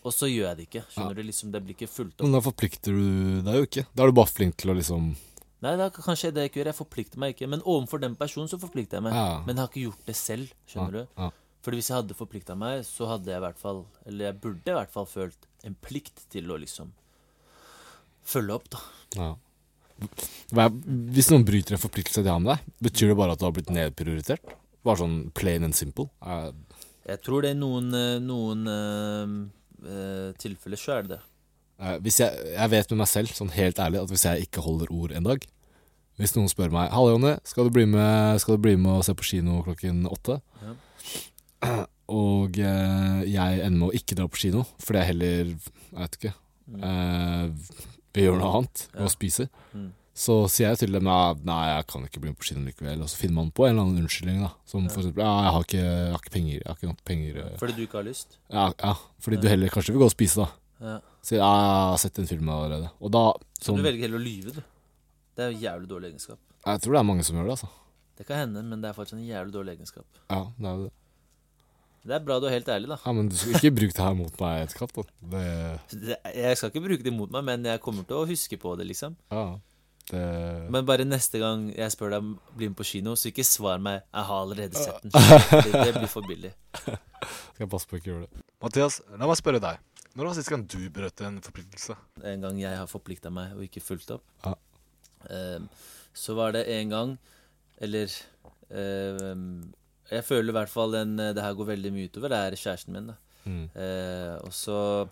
Og 0.08 0.14
så 0.16 0.30
gjør 0.32 0.46
jeg 0.48 0.58
det 0.62 0.66
ikke. 0.70 0.84
Skjønner 0.94 1.18
du? 1.18 1.24
Liksom, 1.28 1.50
Det 1.52 1.62
blir 1.66 1.76
ikke 1.76 1.90
fulgt 1.92 2.14
opp. 2.22 2.24
Men 2.28 2.38
da 2.38 2.42
forplikter 2.46 2.96
du 2.96 3.42
deg 3.44 3.58
jo 3.60 3.66
ikke. 3.68 3.84
Da 3.94 4.04
er 4.06 4.08
du 4.14 4.16
bare 4.22 4.32
flink 4.32 4.56
til 4.62 4.72
å 4.72 4.78
liksom 4.78 5.10
Nei, 5.66 5.72
da 5.74 5.88
kanskje 5.90 6.30
det 6.32 6.44
jeg 6.46 6.52
ikke 6.52 6.60
gjør. 6.62 6.70
Jeg 6.70 6.78
forplikter 6.78 7.20
meg 7.20 7.34
ikke. 7.34 7.48
Men 7.50 7.64
overfor 7.66 8.00
den 8.00 8.16
personen 8.16 8.48
så 8.52 8.60
forplikter 8.62 9.00
jeg 9.00 9.08
meg. 9.10 9.18
Men 9.48 9.56
jeg 9.58 9.64
har 9.64 9.72
ikke 9.72 9.86
gjort 9.88 10.06
det 10.08 10.16
selv. 10.16 10.54
Skjønner 10.70 11.00
du? 11.02 11.26
Fordi 11.66 11.80
hvis 11.82 11.90
jeg 11.92 11.98
hadde 11.98 12.16
forplikta 12.16 12.56
meg, 12.56 12.86
så 12.88 13.10
hadde 13.10 13.28
jeg 13.34 13.42
i 13.42 13.44
hvert 13.44 13.58
fall 13.60 13.82
Eller 14.08 14.30
jeg 14.30 14.38
burde 14.40 14.72
i 14.72 14.76
hvert 14.78 14.94
fall 14.94 15.08
følt 15.10 15.48
en 15.68 15.76
plikt 15.84 16.22
til 16.32 16.48
å 16.54 16.60
liksom 16.62 16.94
følge 18.28 18.54
opp, 18.56 18.70
da. 18.72 18.80
ja. 19.18 19.28
Hvis 21.18 21.32
noen 21.34 21.44
bryter 21.48 21.74
en 21.76 21.82
forpliktelse 21.82 22.22
de 22.24 22.30
har 22.30 22.40
med 22.44 22.54
deg, 22.54 22.72
betyr 22.88 23.10
det 23.12 23.18
bare 23.18 23.34
at 23.34 23.42
du 23.42 23.46
har 23.48 23.54
blitt 23.56 23.72
nedprioritert? 23.74 24.44
Bare 24.88 25.02
sånn 25.02 25.18
plain 25.36 25.66
and 25.68 25.76
simple? 25.76 26.08
Uh, 26.24 26.52
Jeg 27.08 27.22
tror 27.26 27.44
det 27.44 27.52
er 27.54 27.60
noen, 27.60 27.88
eh, 27.96 28.18
noen 28.24 28.64
uh, 28.68 30.32
tilfeller 30.40 30.80
så 30.80 30.98
er 30.98 31.06
det 31.08 31.18
det. 31.18 31.22
hvis 32.04 32.18
jeg, 32.24 32.34
jeg 32.56 32.70
vet 32.74 32.90
med 32.92 32.98
meg 33.04 33.08
selv, 33.12 33.30
sånn 33.38 33.52
helt 33.54 33.78
ærlig, 33.84 34.00
at 34.02 34.10
hvis 34.10 34.24
jeg 34.26 34.48
ikke 34.48 34.64
holder 34.66 34.90
ord 34.92 35.12
en 35.14 35.28
dag 35.28 35.44
Hvis 36.18 36.34
noen 36.34 36.50
spør 36.50 36.72
meg 36.74 36.90
'Halla, 36.90 37.12
Jonny, 37.14 37.36
skal, 37.46 37.68
du 37.68 37.70
bli 37.76 37.86
med- 37.86 38.40
skal 38.42 38.56
du 38.58 38.62
bli 38.64 38.76
med 38.76 38.92
og 38.98 39.04
se 39.06 39.14
på 39.14 39.24
kino 39.28 39.60
klokken 39.62 40.00
åtte?' 40.10 40.40
Ja. 40.64 41.86
Og 42.10 42.56
jeg 42.58 43.60
ender 43.60 43.78
med 43.78 43.90
å 43.90 43.94
ikke 43.94 44.16
dra 44.16 44.26
på 44.32 44.40
kino, 44.40 44.64
fordi 44.80 44.98
jeg 45.04 45.08
heller 45.12 45.46
Jeg 45.52 46.00
vet 46.00 46.18
ikke 46.18 46.34
eh, 46.82 47.50
vil 48.16 48.24
gjøre 48.26 48.40
noe 48.42 48.54
annet 48.58 48.88
Ja. 48.96 49.04
og 49.04 49.12
spise. 49.14 49.46
Mm. 49.76 49.92
Så 50.18 50.36
sier 50.50 50.72
jeg 50.72 50.80
til 50.82 50.96
dem 50.96 51.08
at 51.14 51.44
nei, 51.46 51.60
jeg 51.70 51.86
kan 51.92 52.06
ikke 52.08 52.22
bli 52.24 52.32
med 52.32 52.38
på 52.42 52.48
kino 52.50 52.64
likevel. 52.66 53.04
Og 53.06 53.10
så 53.12 53.20
finner 53.20 53.36
man 53.38 53.52
på 53.54 53.68
en 53.68 53.76
eller 53.76 53.84
annen 53.86 54.00
unnskyldning, 54.06 54.40
da. 54.48 54.50
Som 54.66 54.88
for 54.90 55.04
eksempel 55.04 55.22
ja, 55.22 55.34
jeg 55.46 55.52
har 55.54 55.66
ikke, 55.68 55.82
jeg 55.84 56.14
har 56.16 56.24
ikke 56.24 56.34
penger. 56.34 56.56
Jeg 56.58 56.66
har 56.72 56.80
ikke 56.80 56.90
nok 56.90 57.04
penger. 57.06 57.38
eh. 57.44 57.52
Fordi 57.62 57.76
du 57.78 57.82
ikke 57.86 58.00
har 58.00 58.08
lyst? 58.08 58.40
Ja, 58.50 58.64
ja, 58.82 58.94
fordi 59.22 59.38
du 59.44 59.48
heller 59.52 59.70
kanskje 59.76 59.94
vil 59.94 60.02
gå 60.02 60.08
og 60.10 60.16
spise, 60.16 60.42
da. 60.48 60.48
Ja. 60.88 60.96
Så 61.28 61.38
ja, 61.38 61.46
jeg 61.62 61.76
har 61.92 62.02
sett 62.02 62.18
en 62.24 62.30
film 62.30 62.50
allerede. 62.50 62.90
Og 62.98 63.14
da 63.14 63.24
Så 63.60 63.70
sånn, 63.70 63.78
du 63.78 63.86
velger 63.86 64.08
heller 64.08 64.18
å 64.18 64.26
lyve, 64.26 64.56
du. 64.58 64.62
Det 65.38 65.46
er 65.46 65.52
jo 65.54 65.62
jævlig 65.68 65.90
dårlig 65.94 66.10
egenskap. 66.16 66.40
Jeg 66.66 66.82
tror 66.82 66.98
det 66.98 67.00
er 67.04 67.08
mange 67.12 67.24
som 67.28 67.38
gjør 67.38 67.52
det, 67.52 67.56
altså. 67.60 67.70
Det 68.18 68.26
kan 68.26 68.42
hende, 68.42 68.64
men 68.66 68.82
det 68.82 68.90
er 68.90 68.98
fortsatt 68.98 69.20
en 69.20 69.28
jævlig 69.30 69.54
dårlig 69.54 69.76
egenskap. 69.78 70.08
Ja, 70.34 70.42
det 70.58 70.66
er 70.72 70.80
jo 70.82 70.88
det. 70.88 70.94
Det 72.08 72.16
er 72.16 72.22
bra 72.24 72.40
du 72.40 72.46
er 72.48 72.54
helt 72.56 72.70
ærlig, 72.72 72.88
da. 72.90 72.98
Ja, 73.04 73.12
men 73.14 73.28
du 73.30 73.36
skal 73.38 73.58
ikke 73.60 73.74
bruke 73.76 73.94
det 73.98 74.04
her 74.06 74.14
mot 74.18 74.38
meg 74.42 74.62
etter 74.64 74.82
hvert, 74.82 74.98
da. 74.98 75.04
Det, 75.94 76.18
jeg 76.40 76.58
skal 76.58 76.72
ikke 76.72 76.86
bruke 76.88 77.04
det 77.06 77.14
mot 77.14 77.34
meg, 77.36 77.44
men 77.50 77.66
jeg 77.68 77.82
kommer 77.84 78.08
til 78.08 78.18
å 78.22 78.28
huske 78.30 78.58
på 78.62 78.74
det, 78.80 78.88
liksom. 78.90 79.18
ja, 79.30 79.46
det 80.12 80.70
Men 80.72 80.86
bare 80.88 81.06
neste 81.08 81.40
gang 81.42 81.68
jeg 81.74 81.92
spør 81.92 82.14
deg 82.16 82.24
om 82.24 82.34
bli 82.56 82.70
med 82.72 82.78
på 82.80 82.86
kino, 82.88 83.16
så 83.16 83.30
ikke 83.32 83.44
svar 83.44 83.82
meg 83.84 84.02
'jeg 84.14 84.24
har 84.30 84.42
allerede 84.42 84.76
sett 84.76 85.04
den'. 85.04 85.12
Det, 85.12 85.72
det 85.74 85.94
blir 85.98 86.08
for 86.08 86.22
billig. 86.28 86.54
skal 87.54 87.66
jeg 87.66 87.70
passe 87.70 87.88
på 87.88 87.98
å 87.98 88.00
ikke 88.00 88.12
gjøre 88.12 88.28
det. 88.28 88.44
Mathias, 88.62 89.02
la 89.10 89.28
meg 89.28 89.38
spørre 89.38 89.60
deg. 89.60 89.80
Når 90.18 90.26
var 90.26 90.34
sist 90.34 90.50
gang 90.50 90.64
du 90.66 90.90
brøt 90.90 91.22
en 91.22 91.42
forpliktelse? 91.42 91.96
En 92.26 92.42
gang 92.42 92.60
jeg 92.60 92.78
har 92.78 92.88
forplikta 92.90 93.30
meg 93.30 93.54
og 93.54 93.64
ikke 93.68 93.84
fulgt 93.84 94.12
opp, 94.12 94.24
Ja. 94.46 94.56
Um, 95.30 95.70
så 96.14 96.34
var 96.38 96.52
det 96.54 96.68
en 96.70 96.90
gang 96.90 97.18
Eller 97.82 98.08
um, 98.70 99.74
Jeg 100.12 100.24
føler 100.24 100.50
i 100.50 100.56
hvert 100.56 100.70
fall 100.70 100.92
den, 100.94 101.18
det 101.18 101.42
her 101.42 101.54
går 101.54 101.66
veldig 101.66 101.92
mye 101.92 102.08
utover. 102.08 102.30
Det 102.30 102.38
er 102.38 102.56
kjæresten 102.56 102.94
min. 102.94 103.08
da 103.08 103.16
Mm. 103.48 103.70
Uh, 103.76 104.36
og 104.44 104.54
så 104.54 105.08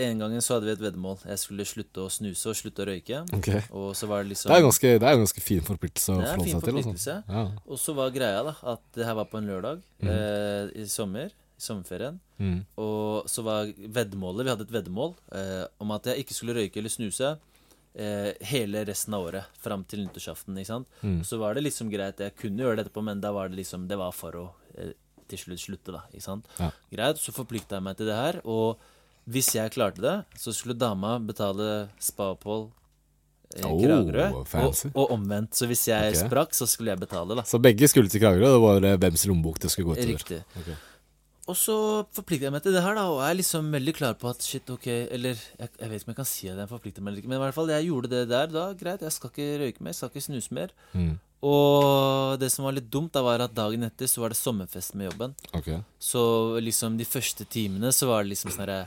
En 0.00 0.22
gangen 0.22 0.40
så 0.40 0.56
hadde 0.56 0.70
vi 0.70 0.72
et 0.72 0.80
veddemål. 0.80 1.18
Jeg 1.28 1.40
skulle 1.42 1.66
slutte 1.68 2.06
å 2.06 2.08
snuse 2.12 2.48
og 2.48 2.56
slutte 2.56 2.80
å 2.84 2.86
røyke. 2.88 3.18
Okay. 3.36 3.60
Og 3.76 3.90
så 3.98 4.08
var 4.08 4.22
det 4.22 4.32
liksom 4.32 4.48
Det 4.48 4.56
er, 4.56 4.64
ganske, 4.64 4.92
det 4.96 5.08
er 5.08 5.18
en 5.18 5.24
ganske 5.26 5.44
fin 5.44 5.64
forpliktelse 5.66 6.14
å 6.14 6.22
forholde 6.22 6.48
seg 6.48 6.64
til. 6.64 6.80
Altså. 6.80 7.16
Ja. 7.28 7.44
Og 7.68 7.80
så 7.82 7.94
var 7.98 8.14
greia 8.14 8.40
da 8.46 8.56
at 8.72 8.84
det 8.96 9.04
her 9.04 9.18
var 9.20 9.28
på 9.28 9.40
en 9.42 9.50
lørdag 9.52 9.82
mm. 10.00 10.08
eh, 10.14 10.72
i 10.80 10.86
sommer. 10.88 11.28
I 11.28 11.64
sommerferien. 11.66 12.16
Mm. 12.40 12.62
Og 12.80 13.28
så 13.30 13.44
var 13.46 13.68
veddemålet 13.68 14.48
Vi 14.48 14.54
hadde 14.54 14.64
et 14.66 14.76
veddemål 14.78 15.12
eh, 15.36 15.64
om 15.84 15.92
at 15.94 16.08
jeg 16.08 16.24
ikke 16.24 16.38
skulle 16.38 16.56
røyke 16.56 16.80
eller 16.80 16.94
snuse 16.96 17.34
eh, 17.94 18.32
hele 18.48 18.86
resten 18.88 19.18
av 19.18 19.28
året. 19.28 19.60
Fram 19.60 19.84
til 19.84 20.06
nyttårsaften. 20.06 20.56
ikke 20.56 20.72
sant? 20.72 20.88
Mm. 21.04 21.20
Så 21.28 21.36
var 21.42 21.52
det 21.52 21.66
liksom 21.68 21.92
greit. 21.92 22.24
Jeg 22.24 22.38
kunne 22.40 22.64
gjøre 22.64 22.80
det 22.80 22.86
etterpå, 22.86 23.04
men 23.04 23.20
da 23.20 23.34
var 23.36 23.52
det 23.52 23.60
liksom 23.60 23.84
Det 23.92 24.00
var 24.00 24.16
for 24.16 24.40
å 24.40 24.48
eh, 24.78 24.96
til 25.32 25.40
slutt 25.40 25.62
slutte, 25.62 25.92
da. 25.94 26.02
ikke 26.12 26.24
sant? 26.24 26.48
Ja. 26.60 26.68
Greit, 26.92 27.20
så 27.20 27.32
forplikta 27.32 27.78
jeg 27.78 27.86
meg 27.86 27.96
til 28.00 28.10
det 28.10 28.16
her. 28.18 28.40
Og 28.48 28.80
hvis 29.30 29.52
jeg 29.54 29.72
klarte 29.74 30.02
det, 30.02 30.16
så 30.38 30.54
skulle 30.54 30.78
dama 30.78 31.18
betale 31.22 31.88
spa-opphold 32.02 32.70
i 33.52 33.66
Oh, 33.68 33.76
Kragerø. 33.76 34.28
Og, 34.64 34.78
og 34.94 35.10
omvendt. 35.12 35.52
Så 35.58 35.68
hvis 35.68 35.84
jeg 35.90 36.14
okay. 36.14 36.22
sprakk, 36.24 36.54
så 36.56 36.66
skulle 36.66 36.94
jeg 36.94 37.02
betale, 37.02 37.36
da. 37.36 37.44
Så 37.44 37.60
begge 37.62 37.88
skulle 37.90 38.08
til 38.08 38.22
Kragerø, 38.22 38.48
det 38.54 38.62
var 38.62 38.80
hvem 38.80 39.02
hvems 39.04 39.26
lommebok 39.28 39.60
det 39.60 39.70
skulle 39.72 39.90
gå 39.90 39.98
utover. 39.98 40.14
Riktig. 40.14 40.40
Okay. 40.62 40.78
Og 41.50 41.58
så 41.58 41.74
forplikter 42.14 42.46
jeg 42.46 42.54
meg 42.54 42.62
til 42.62 42.74
det 42.74 42.84
her, 42.84 42.94
da, 42.96 43.08
og 43.10 43.20
er 43.26 43.34
liksom 43.34 43.66
veldig 43.74 43.94
klar 43.98 44.14
på 44.14 44.28
at 44.30 44.44
shit, 44.46 44.68
ok 44.70 44.86
Eller 44.86 45.34
jeg, 45.34 45.72
jeg 45.74 45.90
vet 45.90 45.98
ikke 45.98 46.06
om 46.06 46.12
jeg 46.12 46.18
kan 46.20 46.28
si 46.30 46.48
at 46.52 46.60
jeg 46.62 46.70
forplikter 46.70 47.02
meg 47.02 47.10
eller 47.10 47.22
ikke, 47.24 47.32
men 47.32 47.40
i 47.40 47.42
hvert 47.42 47.56
fall, 47.56 47.72
jeg 47.74 47.88
gjorde 47.88 48.12
det 48.12 48.22
der 48.30 48.52
da. 48.52 48.64
Greit, 48.78 49.02
jeg 49.02 49.14
skal 49.16 49.32
ikke 49.32 49.48
røyke 49.64 49.82
mer, 49.82 49.90
jeg 49.90 49.98
skal 49.98 50.12
ikke 50.12 50.26
snuse 50.28 50.54
mer. 50.54 50.74
Mm. 50.94 51.12
Og 51.42 52.38
det 52.38 52.52
som 52.54 52.68
var 52.68 52.76
litt 52.76 52.86
dumt, 52.86 53.10
da 53.16 53.24
var 53.26 53.42
at 53.42 53.54
dagen 53.56 53.82
etter 53.82 54.06
så 54.06 54.22
var 54.22 54.30
det 54.30 54.38
sommerfest 54.38 54.94
med 54.94 55.10
jobben. 55.10 55.34
Ok. 55.58 55.72
Så 55.98 56.22
liksom 56.62 56.94
de 57.00 57.08
første 57.08 57.46
timene 57.50 57.90
så 57.90 58.06
var 58.12 58.22
det 58.22 58.36
liksom 58.36 58.54
sånn 58.54 58.62
herre 58.62 58.84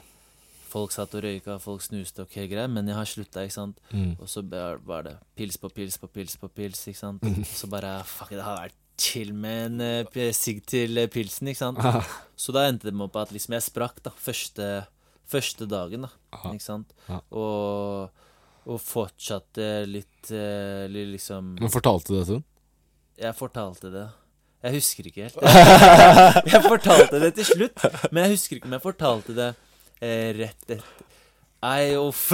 Folk 0.76 0.92
satt 0.92 1.14
og 1.16 1.24
røyka, 1.24 1.56
folk 1.64 1.84
snuste, 1.86 2.26
ok, 2.26 2.34
greier 2.52 2.68
men 2.72 2.90
jeg 2.92 2.98
har 2.98 3.08
slutta, 3.08 3.46
ikke 3.48 3.56
sant. 3.56 3.78
Mm. 3.96 4.18
Og 4.20 4.28
så 4.28 4.44
var 4.50 5.06
det 5.08 5.14
pils 5.40 5.56
på 5.62 5.70
pils 5.72 5.96
på 6.02 6.10
pils 6.12 6.36
på 6.42 6.50
pils, 6.52 6.82
ikke 6.92 7.00
sant. 7.00 7.24
Mm. 7.24 7.46
Så 7.48 7.70
bare 7.72 7.94
fuck, 8.10 8.34
det 8.36 8.44
har 8.44 8.60
vært 8.66 8.76
chill 9.00 9.32
med 9.36 9.80
en 9.80 10.04
uh, 10.12 10.28
sigg 10.36 10.62
til 10.68 11.00
eh, 11.00 11.08
pilsen, 11.12 11.48
ikke 11.52 11.62
sant. 11.62 11.80
Ah, 11.84 12.04
Så 12.40 12.52
da 12.56 12.66
endte 12.68 12.88
det 12.90 12.96
med 12.96 13.16
at 13.20 13.32
liksom 13.36 13.56
jeg 13.56 13.66
sprakk 13.70 14.04
da 14.04 14.12
første, 14.16 14.68
første 15.32 15.68
dagen, 15.72 16.08
da. 16.08 16.12
ah, 16.36 16.52
Ikke 16.54 16.68
sant? 16.68 16.92
Ja. 17.08 17.22
Og 17.32 18.22
Og 18.66 18.80
fortsatte 18.82 19.86
litt, 19.86 20.32
uh, 20.34 20.88
litt 20.90 21.12
liksom 21.16 21.56
Men 21.60 21.70
fortalte 21.72 22.12
du 22.12 22.18
det 22.18 22.26
til 22.26 22.40
henne? 22.40 22.48
Jeg 23.22 23.36
fortalte 23.38 23.92
det. 23.94 24.08
Jeg 24.66 24.74
husker 24.80 25.08
ikke 25.08 25.28
helt. 25.28 25.36
jeg 26.54 26.62
fortalte 26.66 27.20
det 27.22 27.30
til 27.38 27.46
slutt, 27.48 27.84
men 28.10 28.26
jeg 28.26 28.34
husker 28.34 28.58
ikke 28.58 28.68
om 28.72 28.74
jeg 28.76 28.84
fortalte 28.84 29.36
det 29.38 29.52
eh, 29.54 29.65
rett 30.02 30.66
etter. 30.66 30.84
Ei, 31.66 31.96
uff. 31.98 32.30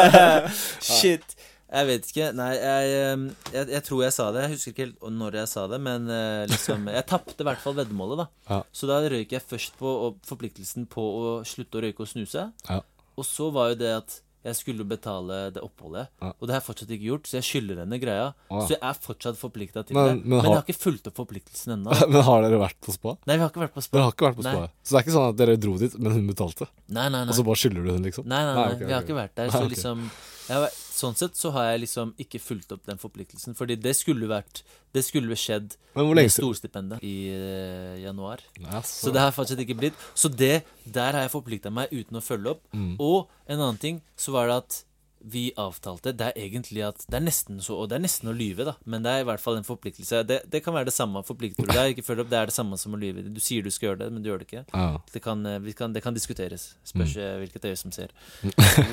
Shit. 0.82 1.36
Jeg 1.70 1.86
vet 1.86 2.08
ikke. 2.08 2.30
Nei, 2.34 2.48
jeg, 2.56 2.94
eh, 2.98 3.50
jeg, 3.54 3.68
jeg 3.76 3.82
tror 3.86 4.00
jeg 4.02 4.14
sa 4.14 4.26
det. 4.34 4.42
Jeg 4.42 4.54
husker 4.56 4.72
ikke 4.72 4.86
helt 4.88 5.12
når 5.20 5.36
jeg 5.38 5.50
sa 5.52 5.66
det, 5.70 5.78
men 5.84 6.08
eh, 6.10 6.46
liksom 6.50 6.88
Jeg 6.90 7.06
tapte 7.10 7.44
i 7.44 7.46
hvert 7.46 7.62
fall 7.62 7.76
veddemålet, 7.78 8.24
da. 8.24 8.26
Ja. 8.50 8.58
Så 8.74 8.90
da 8.90 8.98
røyk 9.04 9.36
jeg 9.36 9.46
først 9.46 9.78
på 9.78 9.92
forpliktelsen 10.26 10.88
på 10.90 11.04
å 11.04 11.36
slutte 11.46 11.78
å 11.78 11.84
røyke 11.84 12.02
og 12.02 12.10
snuse. 12.10 12.48
Ja. 12.66 12.80
Og 13.14 13.28
så 13.28 13.50
var 13.54 13.70
jo 13.72 13.78
det 13.84 13.92
at 14.00 14.18
jeg 14.44 14.56
skulle 14.56 14.84
betale 14.88 15.50
det 15.52 15.60
oppholdet. 15.62 16.08
Ja. 16.22 16.30
Og 16.40 16.46
det 16.48 16.54
har 16.54 16.60
jeg 16.62 16.66
fortsatt 16.68 16.92
ikke 16.96 17.06
gjort, 17.10 17.26
så 17.28 17.36
jeg 17.40 17.44
skylder 17.44 17.80
henne 17.82 17.98
greia. 18.00 18.28
Ja. 18.50 18.60
Så 18.64 18.70
jeg 18.72 18.80
er 18.82 18.94
fortsatt 19.04 19.36
forplikta 19.36 19.82
til 19.86 19.94
Men- 19.96 20.06
det. 20.06 20.14
men 20.24 20.28
Men, 20.30 20.40
har- 20.40 20.46
jeg 20.48 20.54
har 20.56 20.64
ikke 20.64 20.80
fulgt 20.80 21.06
opp 21.10 21.16
forpliktelsen 21.20 21.74
ennå. 21.76 21.90
Men 22.12 22.22
har 22.22 22.42
dere 22.42 22.58
vært 22.62 22.80
på 22.80 22.92
spa? 22.96 23.16
Nei, 23.26 23.36
vi 23.36 23.42
har 23.44 23.50
ikke 23.52 23.64
vært 23.66 23.74
på 23.76 23.82
spa. 23.84 23.96
Dere 23.98 24.04
har 24.08 24.12
ikke 24.16 24.28
vært 24.30 24.38
på 24.40 24.46
spa? 24.48 24.64
Så 24.82 24.90
det 24.90 24.98
er 25.00 25.04
ikke 25.04 25.16
sånn 25.18 25.28
at 25.28 25.36
dere 25.36 25.56
dro 25.60 25.76
dit, 25.78 25.98
men 26.00 26.12
hun 26.12 26.26
betalte? 26.32 26.68
Nei, 26.88 27.08
nei, 27.08 27.24
nei. 27.24 27.28
Og 27.28 27.36
så 27.36 27.44
bare 27.44 27.60
skylder 27.60 27.84
du 27.84 27.92
henne, 27.92 28.04
liksom? 28.08 28.24
Nei, 28.26 28.42
nei, 28.48 28.54
nei, 28.54 28.72
ok, 28.72 28.86
vi 28.86 28.92
har 28.96 29.02
ikke 29.04 29.18
vært 29.20 29.34
der. 29.36 29.50
Nei, 29.52 29.60
Så 29.60 29.68
liksom 29.68 30.10
jeg 30.50 30.70
Sånn 31.00 31.16
sett 31.16 31.38
så 31.38 31.48
har 31.54 31.70
jeg 31.70 31.84
liksom 31.86 32.10
ikke 32.20 32.40
fulgt 32.42 32.72
opp 32.74 32.82
den 32.88 32.98
forpliktelsen. 33.00 33.54
Fordi 33.56 33.78
det 33.80 33.94
skulle 33.96 34.28
vært 34.28 34.62
Det 34.92 35.04
skulle 35.06 35.38
skjedd 35.38 35.76
med 35.94 36.32
storstipendet 36.34 37.04
i 37.06 37.30
uh, 37.30 37.94
januar. 38.02 38.42
Ja, 38.58 38.82
Så 38.82 39.12
det 39.14 39.22
har 39.22 39.32
fortsatt 39.32 39.62
ikke 39.62 39.78
blitt. 39.78 39.98
Så 40.18 40.28
det, 40.28 40.64
der 40.84 41.14
har 41.14 41.24
jeg 41.24 41.32
forplikta 41.32 41.70
meg 41.70 41.94
uten 41.94 42.18
å 42.18 42.24
følge 42.24 42.56
opp. 42.56 42.64
Mm. 42.74 42.96
Og 42.98 43.30
en 43.46 43.60
annen 43.60 43.78
ting, 43.78 44.02
så 44.18 44.34
var 44.34 44.50
det 44.50 44.58
at 44.64 44.80
vi 45.20 45.50
avtalte 45.60 46.12
Det 46.16 46.30
er 46.30 46.38
egentlig 46.46 46.80
at 46.86 47.02
Det 47.04 47.18
er 47.18 47.24
nesten 47.24 47.58
så 47.60 47.76
Og 47.76 47.90
det 47.90 47.98
er 47.98 48.04
nesten 48.04 48.30
å 48.30 48.34
lyve, 48.36 48.64
da. 48.68 48.74
Men 48.88 49.04
det 49.04 49.12
er 49.12 49.24
i 49.24 49.26
hvert 49.28 49.42
fall 49.42 49.58
en 49.58 49.66
forpliktelse. 49.66 50.22
Det, 50.26 50.40
det 50.50 50.62
kan 50.64 50.74
være 50.74 50.88
det 50.88 50.94
samme. 50.96 51.22
Forplikter 51.26 51.66
du 51.66 51.72
deg, 51.74 51.92
ikke 51.94 52.06
følg 52.06 52.24
opp. 52.24 52.30
Det 52.32 52.38
er 52.38 52.50
det 52.50 52.56
samme 52.56 52.78
som 52.80 52.96
å 52.96 53.00
lyve. 53.00 53.24
Du 53.28 53.40
sier 53.42 53.64
du 53.64 53.70
skal 53.74 53.90
gjøre 53.90 54.02
det, 54.04 54.10
men 54.14 54.24
du 54.24 54.30
gjør 54.30 54.42
det 54.42 54.48
ikke. 54.48 54.64
Ja. 54.72 54.88
Det 55.12 55.22
kan, 55.24 55.44
eh, 55.46 55.60
vi 55.64 55.74
kan, 55.76 55.94
det 55.96 56.02
kan 56.04 56.16
diskuteres. 56.16 56.70
Mm. 56.80 56.90
Spørs 56.92 57.16
mm. 57.16 57.26
hvilket 57.42 57.68
øye 57.70 57.80
som 57.80 57.94
ser. 57.94 58.14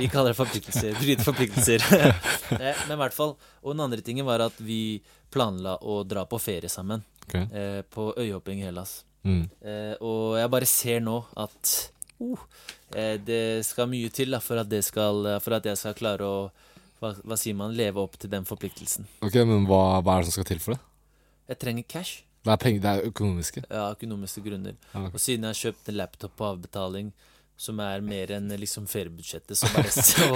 Vi 0.02 0.10
kaller 0.12 0.34
det 0.34 0.40
forpliktelser. 0.42 0.98
Bryte 1.02 1.28
forpliktelser. 1.28 1.88
Eh, 2.58 2.80
Men 2.88 2.96
i 2.96 3.00
hvert 3.02 3.16
fall. 3.16 3.36
Og 3.64 3.74
den 3.74 3.84
andre 3.84 4.02
tingen 4.02 4.26
var 4.26 4.42
at 4.44 4.56
vi 4.64 5.02
planla 5.34 5.76
å 5.84 6.00
dra 6.08 6.24
på 6.30 6.40
ferie 6.42 6.70
sammen. 6.72 7.04
Okay. 7.28 7.44
Eh, 7.52 7.82
på 7.92 8.10
øyhopping 8.18 8.62
i 8.62 8.68
Hellas. 8.68 9.02
Mm. 9.28 9.44
Eh, 9.62 9.94
og 10.06 10.38
jeg 10.40 10.52
bare 10.54 10.70
ser 10.70 11.04
nå 11.04 11.18
at 11.36 11.74
uh, 12.22 13.16
det 13.28 13.66
skal 13.68 13.90
mye 13.92 14.10
til 14.14 14.34
da, 14.36 14.42
for, 14.44 14.62
at 14.62 14.70
det 14.72 14.84
skal, 14.86 15.26
eh, 15.34 15.40
for 15.44 15.58
at 15.58 15.68
jeg 15.70 15.80
skal 15.80 15.98
klare 15.98 16.28
å 16.28 16.40
hva, 17.02 17.14
hva 17.22 17.38
sier 17.38 17.58
man, 17.58 17.76
leve 17.78 18.02
opp 18.02 18.18
til 18.18 18.32
den 18.32 18.48
forpliktelsen. 18.48 19.08
Ok, 19.26 19.36
men 19.46 19.68
hva, 19.70 20.00
hva 20.02 20.18
er 20.18 20.26
det 20.26 20.32
som 20.32 20.40
skal 20.40 20.50
til 20.50 20.64
for 20.64 20.76
det? 20.76 20.82
Jeg 21.48 21.62
trenger 21.62 21.86
cash 21.88 22.24
Det 22.44 22.52
er 22.52 22.60
penger, 22.62 22.82
det 22.84 22.92
er 22.92 23.10
økonomiske. 23.12 23.64
Ja, 23.70 23.88
økonomiske 23.94 24.44
grunner. 24.44 24.78
Ja, 24.94 25.06
ok. 25.06 25.16
Og 25.16 25.22
siden 25.22 25.46
jeg 25.46 25.54
har 25.54 25.62
kjøpt 25.62 25.92
en 25.92 26.00
laptop 26.00 26.38
på 26.40 26.48
avbetaling 26.48 27.12
som 27.58 27.80
er 27.82 28.04
mer 28.06 28.30
enn 28.36 28.52
liksom 28.62 28.86
feriebudsjettet, 28.86 29.58
så 29.58 29.70
bare 29.74 29.90
så 30.06 30.28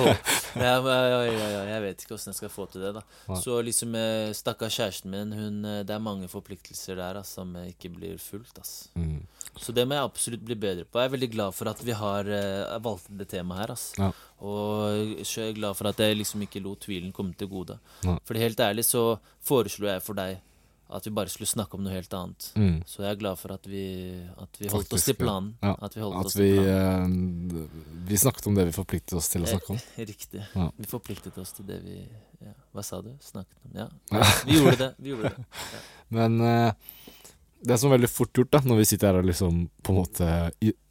ja, 0.57 0.77
ja, 0.81 1.19
ja, 1.29 1.59
Jeg 1.69 1.83
vet 1.83 2.01
ikke 2.01 2.15
åssen 2.17 2.31
jeg 2.31 2.39
skal 2.39 2.49
få 2.49 2.65
til 2.71 2.81
det, 2.81 2.95
da. 2.97 3.03
Nei. 3.29 3.37
Så 3.43 3.59
liksom 3.61 3.93
eh, 3.97 4.31
Stakkars 4.37 4.79
kjæresten 4.79 5.13
min, 5.13 5.35
hun, 5.37 5.59
det 5.85 5.93
er 5.93 6.01
mange 6.01 6.29
forpliktelser 6.31 6.97
der 6.97 7.21
ass, 7.21 7.35
som 7.37 7.53
ikke 7.61 7.93
blir 7.93 8.17
fulgt. 8.21 8.57
ass. 8.61 8.89
Mm. 8.97 9.21
Så 9.59 9.73
det 9.75 9.83
må 9.87 9.97
jeg 9.97 10.07
absolutt 10.07 10.43
bli 10.47 10.55
bedre 10.55 10.85
på. 10.87 10.99
Jeg 11.01 11.09
er 11.09 11.15
veldig 11.15 11.31
glad 11.33 11.55
for 11.55 11.71
at 11.71 11.81
vi 11.83 11.95
har 11.97 12.29
uh, 12.29 12.77
valgt 12.83 13.09
det 13.19 13.27
temaet 13.33 13.63
her. 13.65 13.73
ass. 13.75 13.87
Ja. 13.99 14.11
Og 14.41 15.25
så 15.27 15.41
er 15.41 15.51
jeg 15.51 15.57
glad 15.59 15.75
for 15.77 15.91
at 15.91 15.99
jeg 16.01 16.17
liksom 16.17 16.45
ikke 16.47 16.63
lot 16.63 16.81
tvilen 16.85 17.11
komme 17.15 17.35
til 17.37 17.51
gode. 17.51 17.77
Ja. 18.05 18.15
Fordi 18.25 18.45
helt 18.45 18.63
ærlig 18.63 18.87
så 18.87 19.03
foreslo 19.43 19.91
jeg 19.91 20.05
for 20.05 20.17
deg 20.17 20.39
at 20.91 21.05
vi 21.07 21.11
bare 21.15 21.31
skulle 21.31 21.47
snakke 21.47 21.77
om 21.77 21.85
noe 21.85 21.93
helt 21.93 22.11
annet. 22.13 22.49
Mm. 22.59 22.81
Så 22.87 23.05
jeg 23.05 23.13
er 23.13 23.19
glad 23.21 23.39
for 23.39 23.53
at 23.55 23.67
vi, 23.69 23.83
at 24.43 24.57
vi 24.59 24.71
holdt 24.71 24.91
oss 24.97 25.05
til 25.07 25.15
planen. 25.15 25.53
Ja, 25.63 25.75
At 25.87 25.95
vi 25.95 26.01
holdt 26.03 26.17
At 26.19 26.27
oss 26.27 26.35
vi, 26.35 26.49
til 26.51 26.65
planen. 26.65 27.53
Uh, 27.55 27.93
vi 28.09 28.19
snakket 28.19 28.49
om 28.51 28.57
det 28.57 28.65
vi 28.67 28.73
forpliktet 28.75 29.15
oss 29.15 29.31
til 29.31 29.45
å 29.45 29.51
snakke 29.53 29.77
om. 29.77 29.79
Riktig. 30.11 30.43
Ja. 30.51 30.67
Vi 30.75 30.89
forpliktet 30.91 31.39
oss 31.39 31.55
til 31.55 31.69
det 31.69 31.79
vi 31.85 32.01
ja. 32.41 32.53
Hva 32.73 32.83
sa 32.83 33.01
du? 33.05 33.11
Snakket 33.21 33.69
om 33.69 33.77
Ja. 33.77 33.87
Vi 34.47 34.57
gjorde 34.57 34.77
det. 34.79 34.89
Vi 34.97 35.11
gjorde 35.11 35.29
det. 35.29 35.45
Men 36.17 36.41
eh, 36.41 36.73
det 37.61 37.71
er 37.75 37.79
sånn 37.81 37.93
veldig 37.93 38.09
fort 38.09 38.33
gjort, 38.33 38.51
da 38.51 38.59
når 38.65 38.77
vi 38.81 38.85
sitter 38.89 39.11
her 39.11 39.19
og 39.21 39.27
liksom 39.29 39.57
på 39.85 39.93
en 39.93 39.99
måte 40.01 40.27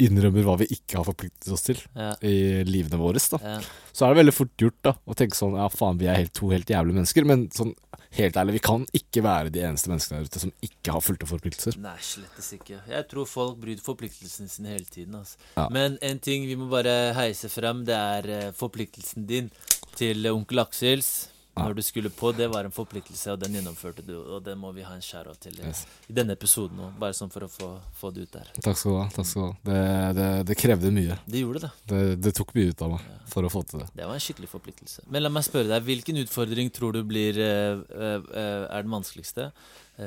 innrømmer 0.00 0.44
hva 0.46 0.56
vi 0.60 0.68
ikke 0.76 1.00
har 1.00 1.06
forpliktet 1.08 1.50
oss 1.52 1.62
til 1.66 1.78
Ja. 1.96 2.12
i 2.22 2.62
livene 2.64 2.98
våre, 3.00 3.18
da, 3.18 3.38
Ja. 3.42 3.60
så 3.92 4.06
er 4.06 4.14
det 4.14 4.20
veldig 4.24 4.34
fort 4.36 4.56
gjort 4.56 4.78
da 4.82 4.92
å 5.06 5.14
tenke 5.18 5.34
sånn 5.34 5.56
Ja, 5.56 5.68
faen, 5.68 5.98
vi 5.98 6.06
er 6.06 6.14
helt, 6.16 6.32
to 6.32 6.48
helt 6.50 6.66
jævlige 6.66 6.94
mennesker. 6.94 7.24
Men 7.26 7.48
sånn 7.50 7.74
helt 8.12 8.34
ærlig, 8.34 8.52
vi 8.52 8.58
kan 8.60 8.86
ikke 8.94 9.22
være 9.22 9.50
de 9.52 9.60
eneste 9.60 9.88
menneskene 9.90 10.18
der 10.20 10.24
ute 10.30 10.40
som 10.40 10.52
ikke 10.62 10.92
har 10.92 11.00
fulgte 11.00 11.26
forpliktelser. 11.26 11.76
Nei, 11.78 11.96
slettes 11.98 12.52
ikke. 12.56 12.80
Jeg 12.88 13.08
tror 13.08 13.26
folk 13.26 13.58
bryter 13.60 13.82
forpliktelsene 13.82 14.48
sine 14.48 14.66
hele 14.72 14.84
tiden. 14.86 15.14
Altså. 15.14 15.36
Ja. 15.56 15.68
Men 15.68 15.98
en 16.02 16.18
ting 16.18 16.46
vi 16.46 16.56
må 16.56 16.68
bare 16.70 17.12
heise 17.14 17.48
frem, 17.50 17.84
det 17.84 17.94
er 17.94 18.30
eh, 18.30 18.50
forpliktelsen 18.52 19.26
din 19.26 19.50
til 19.96 20.22
onkel 20.26 20.58
Aksels. 20.64 21.28
Ja. 21.60 21.66
Når 21.68 21.74
du 21.76 21.82
skulle 21.84 22.10
på, 22.10 22.30
det 22.36 22.46
var 22.50 22.64
en 22.64 22.72
forpliktelse, 22.72 23.34
og 23.34 23.40
den 23.42 23.58
gjennomførte 23.58 24.00
du. 24.06 24.14
Og 24.16 24.40
det 24.46 24.54
må 24.56 24.70
vi 24.72 24.82
ha 24.86 24.94
en 24.96 25.02
skjæra 25.04 25.34
til 25.40 25.58
i, 25.60 25.66
Yes. 25.68 25.82
i 26.08 26.14
denne 26.16 26.32
episoden 26.38 26.80
òg, 26.80 26.94
bare 27.02 27.12
sånn 27.16 27.30
for 27.32 27.44
å 27.44 27.48
få, 27.52 27.68
få 28.00 28.10
det 28.16 28.24
ut 28.28 28.32
der. 28.38 28.48
Takk 28.64 28.78
skal 28.80 28.94
du 28.94 28.98
ha. 29.02 29.06
takk 29.12 29.28
skal 29.28 29.42
du 29.42 29.46
ha 29.46 29.56
Det, 29.68 29.80
det, 30.18 30.28
det 30.48 30.56
krevde 30.58 30.90
mye. 30.96 31.18
Det 31.28 31.42
gjorde 31.44 31.60
det. 31.66 31.70
Det, 31.92 32.00
det 32.24 32.32
tok 32.40 32.54
mye 32.56 32.72
ut 32.72 32.82
av 32.86 32.94
meg 32.96 33.04
for 33.30 33.44
å 33.46 33.50
få 33.52 33.62
til 33.68 33.84
det. 33.84 33.90
Det 34.00 34.06
var 34.08 34.16
en 34.16 34.24
skikkelig 34.24 34.48
forpliktelse. 34.50 35.04
Men 35.12 35.22
la 35.26 35.30
meg 35.30 35.44
spørre 35.46 35.68
deg, 35.70 35.84
hvilken 35.86 36.22
utfordring 36.24 36.72
tror 36.74 36.96
du 36.96 37.02
blir 37.06 37.36
eh, 37.38 37.76
eh, 37.76 38.64
er 38.72 38.82
den 38.88 38.90
vanskeligste? 38.96 39.50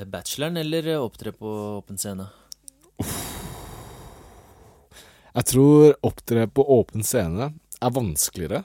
Bacheloren 0.10 0.58
eller 0.58 0.88
opptre 0.98 1.32
på 1.38 1.46
åpen 1.78 2.00
scene? 2.02 2.26
Jeg 5.34 5.48
tror 5.50 5.96
opptre 6.06 6.46
på 6.50 6.66
åpen 6.80 7.06
scene 7.06 7.52
er 7.84 7.94
vanskeligere, 7.94 8.64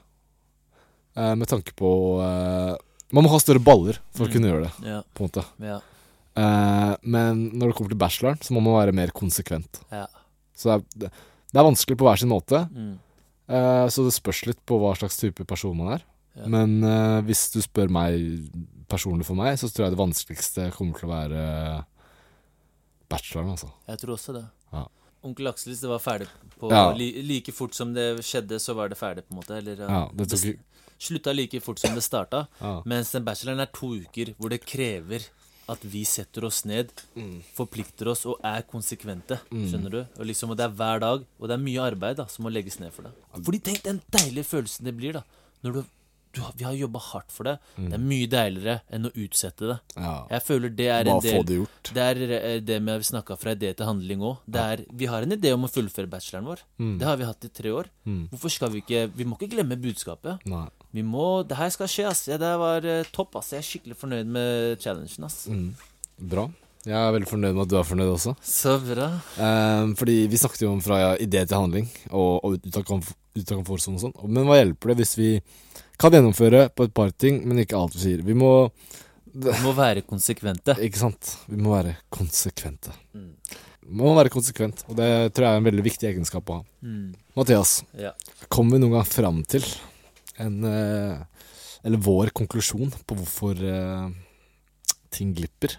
eh, 1.19 1.35
med 1.35 1.49
tanke 1.51 1.75
på 1.79 1.91
uh, 2.23 2.77
Man 3.13 3.25
må 3.25 3.31
ha 3.33 3.39
større 3.41 3.63
baller 3.65 3.97
for 4.15 4.27
å 4.27 4.29
Mm. 4.29 4.33
kunne 4.35 4.49
gjøre 4.53 4.65
det, 4.69 4.73
Ja, 4.93 4.99
på 5.15 5.25
en 5.25 5.31
måte. 5.31 5.45
ja, 5.61 5.81
Uh, 6.39 6.95
men 7.03 7.51
når 7.59 7.73
det 7.73 7.75
kommer 7.75 7.91
til 7.91 7.99
bacheloren, 7.99 8.39
så 8.47 8.53
må 8.55 8.61
man 8.63 8.77
være 8.79 8.93
mer 8.95 9.11
konsekvent. 9.11 9.81
ja. 9.91 10.05
Så 10.55 10.69
det 10.71 11.09
er, 11.09 11.11
det 11.51 11.59
er 11.59 11.67
vanskelig 11.67 11.97
på 11.99 12.07
hver 12.07 12.19
sin 12.21 12.29
måte, 12.31 12.61
Mm, 12.71 12.99
så 13.91 14.05
det 14.05 14.13
spørs 14.15 14.45
litt 14.47 14.61
på 14.67 14.79
hva 14.79 14.93
slags 14.95 15.17
type 15.19 15.43
person 15.49 15.75
man 15.77 15.95
er. 15.97 16.03
Men 16.47 16.81
hvis 17.27 17.51
du 17.51 17.59
spør 17.65 17.89
meg 17.91 18.21
personlig 18.89 19.25
for 19.27 19.35
meg, 19.35 19.57
så 19.59 19.67
tror 19.67 19.87
jeg 19.89 19.97
det 19.97 20.03
vanskeligste 20.05 20.71
kommer 20.77 20.95
til 21.01 21.09
å 21.09 21.15
være 21.17 21.85
bacheloren, 23.11 23.51
altså. 23.57 23.71
Jeg 23.89 23.99
tror 24.03 24.15
også 24.17 24.35
det. 24.37 24.45
Ja. 24.73 24.85
Onkel 25.25 25.49
Akselis, 25.51 25.81
det 25.83 25.89
var 25.91 25.99
ferdig 25.99 26.29
på 26.61 26.71
Ja. 26.71 26.93
li, 26.93 27.23
Like 27.23 27.53
fort 27.53 27.75
som 27.75 27.93
det 27.95 28.19
skjedde, 28.23 28.61
så 28.61 28.75
var 28.77 28.89
det 28.89 28.99
ferdig, 28.99 29.25
på 29.27 29.33
en 29.35 29.41
måte. 29.41 29.57
Eller 29.59 29.77
Ja, 29.89 30.09
det 30.15 30.29
tok 30.29 30.59
slutta 30.99 31.33
like 31.35 31.61
fort 31.65 31.79
som 31.79 31.95
det 31.95 32.03
starta. 32.07 32.47
ja. 32.61 32.83
Mens 32.87 33.13
den 33.15 33.25
bacheloren 33.27 33.61
er 33.65 33.71
to 33.73 33.95
uker 34.03 34.35
hvor 34.39 34.51
det 34.55 34.63
krever 34.67 35.27
at 35.69 35.83
vi 35.85 36.01
setter 36.09 36.47
oss 36.49 36.63
ned, 36.65 36.89
Mm. 37.15 37.43
forplikter 37.55 38.09
oss 38.09 38.23
og 38.25 38.39
er 38.43 38.63
konsekvente. 38.65 39.37
Mm. 39.53 39.67
Skjønner 39.69 39.91
du? 39.93 39.99
Og 40.17 40.25
liksom, 40.31 40.55
og 40.55 40.57
det 40.57 40.65
er 40.65 40.73
hver 40.79 41.03
dag, 41.03 41.27
og 41.39 41.49
det 41.51 41.55
er 41.59 41.61
mye 41.61 41.83
arbeid 41.91 42.17
da 42.17 42.25
som 42.33 42.47
må 42.47 42.53
legges 42.55 42.79
ned 42.81 42.91
for 42.95 43.05
det. 43.05 43.13
Fordi 43.45 43.61
tenk 43.67 43.83
den 43.85 44.01
deilige 44.15 44.49
følelsen 44.49 44.89
det 44.89 44.95
blir, 44.97 45.19
da. 45.19 45.23
Når 45.67 45.75
du, 45.77 45.83
du 46.39 46.41
Vi 46.57 46.65
har 46.65 46.73
jobba 46.79 47.03
hardt 47.11 47.33
for 47.35 47.45
det. 47.51 47.59
Det 47.77 47.93
er 47.99 48.01
mye 48.01 48.27
deiligere 48.33 48.79
enn 48.97 49.11
å 49.11 49.13
utsette 49.13 49.69
det. 49.75 49.79
ja. 50.01 50.15
Jeg 50.31 50.43
føler 50.49 50.73
det 50.81 50.89
er 50.89 51.05
Bare 51.05 51.21
en 51.21 51.37
få 51.37 51.45
det 51.49 51.57
gjort. 51.61 51.93
Det 51.93 52.03
er 52.07 52.25
eh, 52.39 52.61
det 52.65 52.81
med 52.89 52.99
vi 53.05 53.11
snakka 53.13 53.37
fra 53.37 53.53
idé 53.57 53.75
til 53.77 53.87
handling 53.93 54.21
òg. 54.25 54.37
Vi 54.97 55.07
har 55.13 55.23
en 55.29 55.37
idé 55.37 55.53
om 55.53 55.65
å 55.69 55.73
fullføre 55.73 56.09
bacheloren 56.09 56.49
vår. 56.49 56.65
Mm. 56.81 56.97
Det 56.99 57.07
har 57.13 57.17
vi 57.21 57.29
hatt 57.29 57.45
i 57.45 57.49
tre 57.53 57.71
år. 57.77 57.93
Mm. 58.09 58.29
Hvorfor 58.33 58.49
skal 58.57 58.71
vi 58.73 58.81
ikke 58.87 59.11
Vi 59.21 59.25
må 59.29 59.37
ikke 59.37 59.53
glemme 59.57 59.77
budskapet. 59.77 60.47
Nei. 60.49 60.65
Vi 60.99 61.05
må 61.07 61.27
Det 61.47 61.59
her 61.59 61.71
skal 61.75 61.91
skje, 61.91 62.07
ass. 62.11 62.25
Ja, 62.31 62.39
det 62.43 62.55
var 62.59 62.87
eh, 62.87 63.05
topp, 63.15 63.37
ass. 63.39 63.53
Jeg 63.55 63.63
er 63.63 63.69
skikkelig 63.69 63.99
fornøyd 64.01 64.33
med 64.35 64.83
challengen, 64.83 65.29
ass. 65.29 65.45
Mm. 65.51 65.69
Bra. 66.33 66.49
Jeg 66.89 66.97
er 66.97 67.13
veldig 67.15 67.29
fornøyd 67.29 67.55
med 67.57 67.65
at 67.67 67.71
du 67.73 67.77
er 67.79 67.87
fornøyd 67.87 68.11
også. 68.15 68.33
Så 68.49 68.77
bra. 68.81 69.09
Um, 69.37 69.91
fordi 69.99 70.15
vi 70.31 70.39
snakket 70.41 70.63
jo 70.65 70.71
om 70.73 70.81
fra 70.83 71.17
idé 71.21 71.43
til 71.45 71.59
handling, 71.59 71.89
og, 72.11 72.39
og 72.47 72.57
ut 72.59 72.79
av 72.81 72.87
komfortsonen 72.89 73.99
og 73.99 74.05
sånn. 74.07 74.15
Men 74.31 74.47
hva 74.49 74.57
hjelper 74.61 74.93
det 74.95 74.99
hvis 75.03 75.15
vi 75.19 75.31
kan 76.01 76.15
gjennomføre 76.15 76.69
på 76.79 76.87
et 76.89 76.95
par 76.97 77.11
ting, 77.19 77.43
men 77.51 77.61
ikke 77.63 77.77
alt 77.79 77.97
vi 77.99 78.05
sier? 78.07 78.23
Vi 78.25 78.37
må 78.39 78.53
Vi 79.39 79.55
må 79.67 79.75
være 79.77 80.03
konsekvente. 80.09 80.79
Ikke 80.87 81.03
sant? 81.03 81.35
Vi 81.51 81.59
må 81.61 81.75
være 81.77 81.97
konsekvente. 82.15 82.95
Mm. 83.13 83.29
Vi 83.89 83.99
må 84.01 84.15
være 84.17 84.33
konsekvent, 84.33 84.83
og 84.89 84.97
det 84.99 85.11
tror 85.37 85.47
jeg 85.47 85.59
er 85.59 85.61
en 85.63 85.69
veldig 85.69 85.85
viktig 85.87 86.09
egenskap 86.11 86.51
å 86.51 86.59
ha. 86.61 86.65
Mm. 86.87 87.13
Mathias, 87.39 87.79
Ja. 87.99 88.15
kommer 88.49 88.79
vi 88.79 88.83
noen 88.87 88.97
gang 88.99 89.07
fram 89.09 89.43
til 89.51 89.67
en 90.45 90.65
eh, 90.65 91.19
Eller 91.87 92.01
vår 92.03 92.33
konklusjon 92.37 92.91
på 93.07 93.19
hvorfor 93.19 93.61
eh, 93.63 94.09
ting 95.15 95.35
glipper 95.37 95.77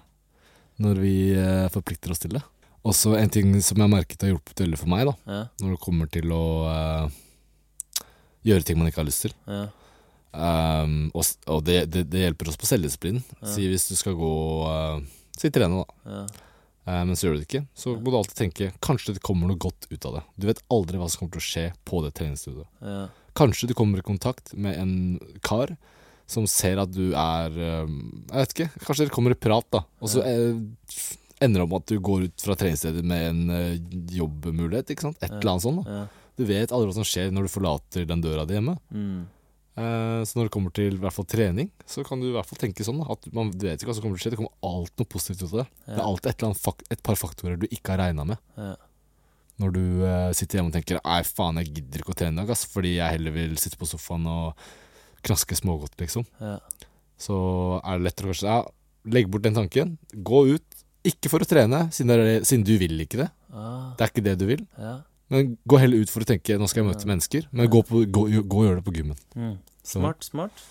når 0.79 1.01
vi 1.03 1.15
eh, 1.35 1.67
forplikter 1.73 2.13
oss 2.13 2.21
til 2.23 2.37
det? 2.37 2.43
Også 2.87 3.17
en 3.19 3.31
ting 3.31 3.51
som 3.59 3.75
jeg 3.75 3.83
har 3.83 3.91
merket 3.91 4.21
har 4.23 4.31
hjulpet 4.31 4.63
veldig 4.63 4.79
for 4.79 4.91
meg, 4.91 5.09
da, 5.09 5.15
Ja. 5.27 5.41
når 5.59 5.73
det 5.75 5.81
kommer 5.83 6.07
til 6.07 6.31
å 6.31 6.43
uh, 6.71 7.17
gjøre 8.47 8.63
ting 8.63 8.79
man 8.79 8.87
ikke 8.87 9.01
har 9.03 9.09
lyst 9.09 9.25
til, 9.27 9.35
Ja. 9.49 9.65
Um, 10.29 11.09
og 11.17 11.25
og 11.49 11.63
det, 11.65 11.89
det, 11.89 12.05
det 12.13 12.21
hjelper 12.21 12.51
oss 12.51 12.57
på 12.61 12.67
selvdisiplinen. 12.69 13.23
Si 13.49 13.65
hvis 13.67 13.87
du 13.89 13.95
skal 13.97 14.13
gå 14.15 14.33
uh, 14.69 15.01
Si 15.35 15.49
trene, 15.51 15.81
da. 15.81 16.13
Ja. 16.13 16.21
Eh, 16.89 17.05
men 17.05 17.15
så 17.15 17.27
gjør 17.27 17.37
du 17.37 17.41
det 17.41 17.47
ikke. 17.47 17.63
Så 17.77 17.93
må 17.95 18.11
du 18.11 18.17
alltid 18.19 18.37
tenke 18.39 18.71
kanskje 18.83 19.15
det 19.15 19.23
kommer 19.25 19.49
noe 19.49 19.59
godt 19.61 19.87
ut 19.91 20.05
av 20.09 20.17
det. 20.19 20.23
Du 20.35 20.47
vet 20.49 20.61
aldri 20.73 20.99
hva 20.99 21.09
som 21.09 21.21
kommer 21.21 21.37
til 21.37 21.43
å 21.43 21.47
skje 21.49 21.65
på 21.87 22.01
det 22.05 22.13
treningsstudioet. 22.17 22.69
Kanskje 23.39 23.69
du 23.71 23.75
kommer 23.77 24.01
i 24.01 24.05
kontakt 24.05 24.53
med 24.53 24.77
en 24.79 24.93
kar 25.45 25.73
som 26.29 26.45
ser 26.49 26.77
at 26.81 26.91
du 26.93 27.15
er 27.17 27.55
eh, 27.55 27.87
Jeg 27.87 28.35
vet 28.35 28.53
ikke, 28.53 28.69
kanskje 28.83 29.07
dere 29.07 29.15
kommer 29.15 29.33
i 29.33 29.39
prat, 29.39 29.65
da. 29.73 29.81
Og 30.03 30.11
så 30.13 30.21
eh, 30.27 30.59
ender 31.41 31.61
det 31.63 31.65
om 31.65 31.75
at 31.79 31.89
du 31.89 31.97
går 32.03 32.27
ut 32.27 32.45
fra 32.45 32.57
treningsstedet 32.59 33.01
med 33.07 33.25
en 33.31 33.55
eh, 33.55 33.97
jobbmulighet, 34.19 34.93
ikke 34.93 35.07
sant. 35.07 35.19
Et 35.23 35.31
eller 35.31 35.55
annet 35.55 35.65
sånt. 35.65 35.87
da. 35.87 36.05
Du 36.39 36.45
vet 36.47 36.71
aldri 36.71 36.91
hva 36.91 36.99
som 36.99 37.07
skjer 37.07 37.33
når 37.35 37.47
du 37.47 37.51
forlater 37.51 38.05
den 38.07 38.21
døra 38.23 38.45
di 38.47 38.55
hjemme. 38.59 38.77
Mm. 38.93 39.23
Eh, 39.79 40.21
så 40.27 40.37
når 40.37 40.49
det 40.49 40.53
kommer 40.53 40.75
til 40.75 40.97
i 40.97 41.01
hvert 41.01 41.15
fall 41.15 41.27
trening, 41.29 41.71
så 41.87 42.03
kan 42.07 42.21
du 42.21 42.29
i 42.29 42.35
hvert 42.35 42.47
fall 42.47 42.59
tenke 42.61 42.85
sånn 42.85 43.01
at 43.05 43.27
man 43.35 43.51
vet 43.55 43.79
ikke 43.79 43.91
hva 43.91 43.97
som 43.97 44.05
kommer 44.05 44.19
til 44.19 44.21
å 44.21 44.27
skje. 44.27 44.35
Det 44.35 44.41
kommer 44.41 44.69
alltid 44.69 45.03
noe 45.03 45.11
positivt 45.15 45.43
ut 45.43 45.49
av 45.49 45.61
det. 45.61 45.67
Det 45.87 45.97
er 45.97 46.05
alltid 46.05 46.31
et, 46.31 46.37
eller 46.37 46.51
annet 46.51 46.93
et 46.95 47.03
par 47.09 47.19
faktorer 47.19 47.59
du 47.59 47.67
ikke 47.69 47.95
har 47.95 48.01
regna 48.03 48.27
med. 48.33 48.41
Ja. 48.59 48.75
Når 49.59 49.73
du 49.75 49.81
eh, 50.07 50.29
sitter 50.37 50.59
hjemme 50.59 50.71
og 50.71 50.75
tenker 50.77 50.99
Nei, 51.03 51.19
faen, 51.27 51.57
jeg 51.59 51.73
gidder 51.75 52.03
ikke 52.03 52.13
å 52.15 52.19
trene 52.21 52.43
i 52.43 52.47
dag, 52.47 52.61
fordi 52.71 52.93
jeg 52.97 53.15
heller 53.17 53.35
vil 53.35 53.57
sitte 53.59 53.79
på 53.79 53.87
sofaen 53.89 54.27
og 54.31 54.69
knaske 55.27 55.57
smågodt, 55.59 55.97
liksom. 55.99 56.23
Ja. 56.39 56.57
Så 57.19 57.35
er 57.83 57.99
det 57.99 58.05
lettere 58.07 58.29
å 58.29 58.31
kanskje 58.31 58.47
ja, 58.47 58.59
legge 59.11 59.31
bort 59.33 59.43
den 59.43 59.57
tanken. 59.57 59.97
Gå 60.15 60.45
ut. 60.55 60.79
Ikke 61.07 61.31
for 61.31 61.43
å 61.43 61.47
trene, 61.47 61.85
siden, 61.95 62.43
siden 62.47 62.63
du 62.67 62.73
vil 62.79 63.03
ikke 63.03 63.19
det. 63.25 63.29
Ah, 63.51 63.91
Det 63.99 64.05
er 64.05 64.11
ikke 64.13 64.25
det 64.29 64.37
du 64.39 64.45
vil. 64.49 64.65
ja. 64.79 64.97
Men 65.29 65.51
gå 65.69 65.77
heller 65.77 66.01
ut 66.01 66.09
for 66.09 66.25
å 66.25 66.25
tenke 66.25 66.55
nå 66.57 66.65
skal 66.65 66.81
jeg 66.81 66.87
møte 66.89 67.05
mennesker. 67.05 67.43
Men 67.53 67.67
gå, 67.69 67.83
på, 67.85 67.99
gå, 68.09 68.21
gå 68.49 68.61
og 68.63 68.65
gjør 68.65 68.79
det 68.79 68.85
på 68.87 68.93
gymmen. 68.95 69.19
Mm. 69.37 69.51
Smart, 69.85 70.25
smart. 70.25 70.63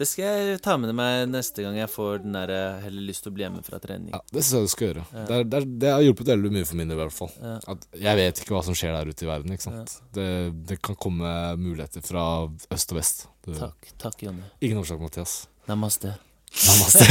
Det 0.00 0.06
skal 0.08 0.24
jeg 0.24 0.60
ta 0.64 0.78
med 0.80 0.94
meg 0.96 1.26
neste 1.28 1.60
gang 1.60 1.74
jeg 1.76 1.90
får 1.92 2.22
den 2.22 2.36
der 2.38 2.50
eh, 2.54 2.78
heller 2.86 3.04
lyst 3.04 3.26
til 3.26 3.32
å 3.32 3.36
bli 3.36 3.44
hjemme 3.44 3.60
fra 3.66 3.76
trening. 3.82 4.14
Ja, 4.14 4.22
Det 4.32 4.40
syns 4.40 4.54
jeg 4.56 4.68
du 4.68 4.72
skal 4.72 4.86
gjøre. 4.86 5.02
Ja. 5.12 5.24
Det, 5.28 5.34
er, 5.36 5.44
det, 5.44 5.58
er, 5.58 5.66
det 5.82 5.92
har 5.92 6.04
hjulpet 6.06 6.30
veldig 6.32 6.52
mye 6.54 6.68
for 6.70 6.80
min 6.80 6.88
del, 6.88 6.96
i 6.96 7.02
hvert 7.02 7.16
fall. 7.18 7.34
Ja. 7.36 7.58
At 7.74 7.84
jeg 8.06 8.20
vet 8.22 8.40
ikke 8.40 8.56
hva 8.56 8.62
som 8.64 8.78
skjer 8.80 8.96
der 8.96 9.12
ute 9.12 9.26
i 9.26 9.28
verden. 9.28 9.52
ikke 9.52 9.66
sant? 9.66 9.98
Det, 10.16 10.26
det 10.70 10.80
kan 10.80 10.96
komme 11.04 11.34
muligheter 11.60 12.04
fra 12.06 12.24
øst 12.48 12.96
og 12.96 13.00
vest. 13.02 13.26
Du, 13.44 13.52
Takk, 13.58 13.92
takk, 14.00 14.24
Jonny. 14.24 14.48
Ingen 14.64 14.80
årsak, 14.80 15.04
Mathias. 15.04 15.36
Namaste. 15.68 16.16
Namaste. 16.50 17.04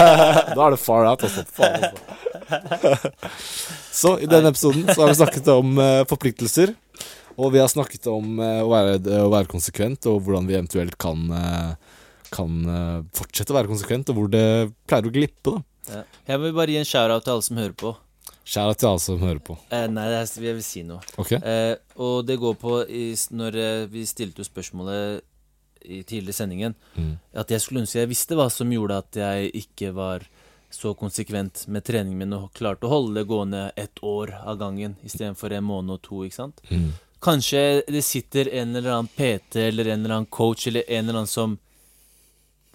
da 0.56 0.68
er 0.68 0.76
det 0.76 0.80
far 0.80 1.08
out, 1.08 1.24
altså. 1.26 1.42
Faen, 1.56 1.88
altså. 1.88 3.22
Så 3.96 4.12
i 4.20 4.28
denne 4.28 4.52
episoden 4.52 4.84
så 4.92 5.02
har 5.02 5.10
vi 5.10 5.18
snakket 5.18 5.48
om 5.56 5.72
uh, 5.80 6.04
forpliktelser. 6.08 6.76
Og 7.36 7.52
vi 7.52 7.60
har 7.60 7.68
snakket 7.68 8.06
om 8.12 8.38
uh, 8.40 8.62
å, 8.62 8.70
være, 8.70 9.00
å 9.24 9.30
være 9.32 9.50
konsekvent, 9.50 10.06
og 10.12 10.22
hvordan 10.24 10.48
vi 10.48 10.56
eventuelt 10.56 10.96
kan, 11.00 11.26
eh, 11.32 11.95
kan 12.32 12.56
eh, 12.68 13.02
fortsette 13.16 13.52
å 13.54 13.58
være 13.58 13.70
konsekvent, 13.70 14.10
og 14.12 14.16
hvor 14.20 14.30
det 14.32 14.44
pleier 14.88 15.08
å 15.08 15.12
glippe. 15.14 15.54
da 15.56 15.62
Ja. 15.96 16.02
Jeg 16.26 16.40
vil 16.42 16.52
bare 16.56 16.72
gi 16.74 16.78
en 16.80 16.84
shout-out 16.88 17.24
til 17.24 17.32
alle 17.36 17.42
som 17.46 17.56
hører 17.56 17.76
på. 17.78 17.94
Kjære 18.46 18.76
til 18.78 18.88
alle 18.88 19.00
som 19.02 19.18
hører 19.22 19.40
på. 19.42 19.56
Eh, 19.74 19.86
nei, 19.90 20.04
det 20.10 20.18
er, 20.22 20.42
jeg 20.48 20.54
vil 20.54 20.62
si 20.66 20.82
noe. 20.86 21.00
Ok? 21.18 21.32
Eh, 21.38 21.76
og 21.98 22.26
det 22.26 22.36
går 22.38 22.54
på 22.58 22.80
i, 22.88 23.04
Når 23.30 23.56
eh, 23.58 23.86
vi 23.90 24.04
stilte 24.06 24.42
jo 24.42 24.46
spørsmålet 24.46 25.22
i 25.86 26.02
tidligere 26.02 26.34
sendingen, 26.34 26.74
Mm. 26.96 27.18
at 27.34 27.48
jeg 27.48 27.60
skulle 27.60 27.80
ønske 27.84 28.00
jeg 28.00 28.08
visste 28.10 28.34
hva 28.34 28.48
som 28.50 28.70
gjorde 28.70 28.96
at 28.98 29.12
jeg 29.14 29.52
ikke 29.54 29.92
var 29.94 30.24
så 30.70 30.94
konsekvent 30.98 31.68
med 31.68 31.84
treningen 31.84 32.18
min 32.18 32.32
og 32.34 32.52
klarte 32.52 32.86
å 32.86 32.90
holde 32.90 33.20
det 33.20 33.28
gående 33.28 33.70
ett 33.76 34.00
år 34.02 34.32
av 34.44 34.58
gangen 34.58 34.96
istedenfor 35.06 35.52
en 35.54 35.64
måned 35.64 35.90
og 35.94 36.02
to. 36.02 36.24
ikke 36.26 36.34
sant? 36.34 36.60
Mm. 36.70 36.90
Kanskje 37.22 37.82
det 37.86 38.02
sitter 38.04 38.50
en 38.52 38.74
eller 38.76 38.90
annen 38.90 39.08
PT 39.14 39.56
eller 39.68 39.86
en 39.92 40.04
eller 40.04 40.14
annen 40.16 40.26
coach 40.26 40.66
eller 40.66 40.82
en 40.88 41.04
eller 41.08 41.20
annen 41.20 41.30
som 41.30 41.58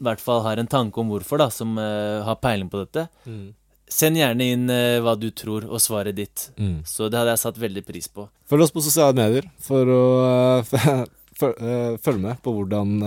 i 0.02 0.06
hvert 0.08 0.22
fall 0.24 0.42
har 0.42 0.58
en 0.58 0.70
tanke 0.70 0.98
om 0.98 1.12
hvorfor, 1.14 1.38
da, 1.38 1.46
som 1.54 1.76
uh, 1.78 2.24
har 2.26 2.40
peiling 2.42 2.72
på 2.74 2.80
dette. 2.82 3.04
Mm. 3.30 3.52
Send 3.92 4.18
gjerne 4.18 4.48
inn 4.50 4.64
uh, 4.72 4.98
hva 5.06 5.14
du 5.20 5.28
tror, 5.30 5.68
og 5.70 5.78
svaret 5.84 6.18
ditt. 6.18 6.48
Mm. 6.58 6.80
Så 6.90 7.06
det 7.12 7.20
hadde 7.20 7.36
jeg 7.36 7.44
satt 7.44 7.60
veldig 7.62 7.84
pris 7.86 8.10
på. 8.10 8.26
Følg 8.50 8.66
oss 8.66 8.74
på 8.74 8.82
sosiale 8.82 9.14
medier 9.20 9.46
for 9.62 9.94
å 9.94 10.02
eh, 10.26 10.74
føl- 11.42 12.00
følge 12.02 12.24
med 12.24 12.42
på 12.42 12.56
hvordan, 12.58 12.98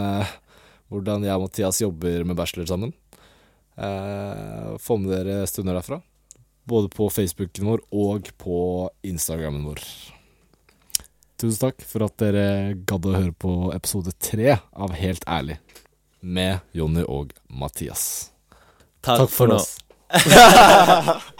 hvordan 0.92 1.26
jeg 1.26 1.35
og 1.35 1.48
Mathias 1.48 1.83
jobber 1.83 2.24
med 2.30 2.38
bachelor 2.38 2.70
sammen. 2.70 2.94
Få 3.74 4.96
med 5.02 5.11
dere 5.11 5.40
stunder 5.50 5.74
derfra. 5.80 5.98
Både 6.70 6.88
på 6.94 7.09
Facebooken 7.11 7.66
vår 7.72 7.83
og 7.90 8.30
på 8.38 8.59
Instagrammen 9.04 9.66
vår. 9.66 9.83
Tusen 11.42 11.59
takk 11.66 11.83
for 11.85 12.07
at 12.07 12.14
dere 12.22 12.46
gadd 12.87 13.11
å 13.11 13.16
høre 13.18 13.35
på 13.35 13.57
episode 13.74 14.14
tre 14.22 14.54
av 14.70 14.94
Helt 14.94 15.26
ærlig 15.26 15.59
med 16.24 16.58
Jonny 16.72 17.04
og 17.04 17.34
Mathias. 17.52 18.30
Takk, 19.04 19.28
for 19.30 19.52
nå. 19.52 19.60
oss. 19.60 19.78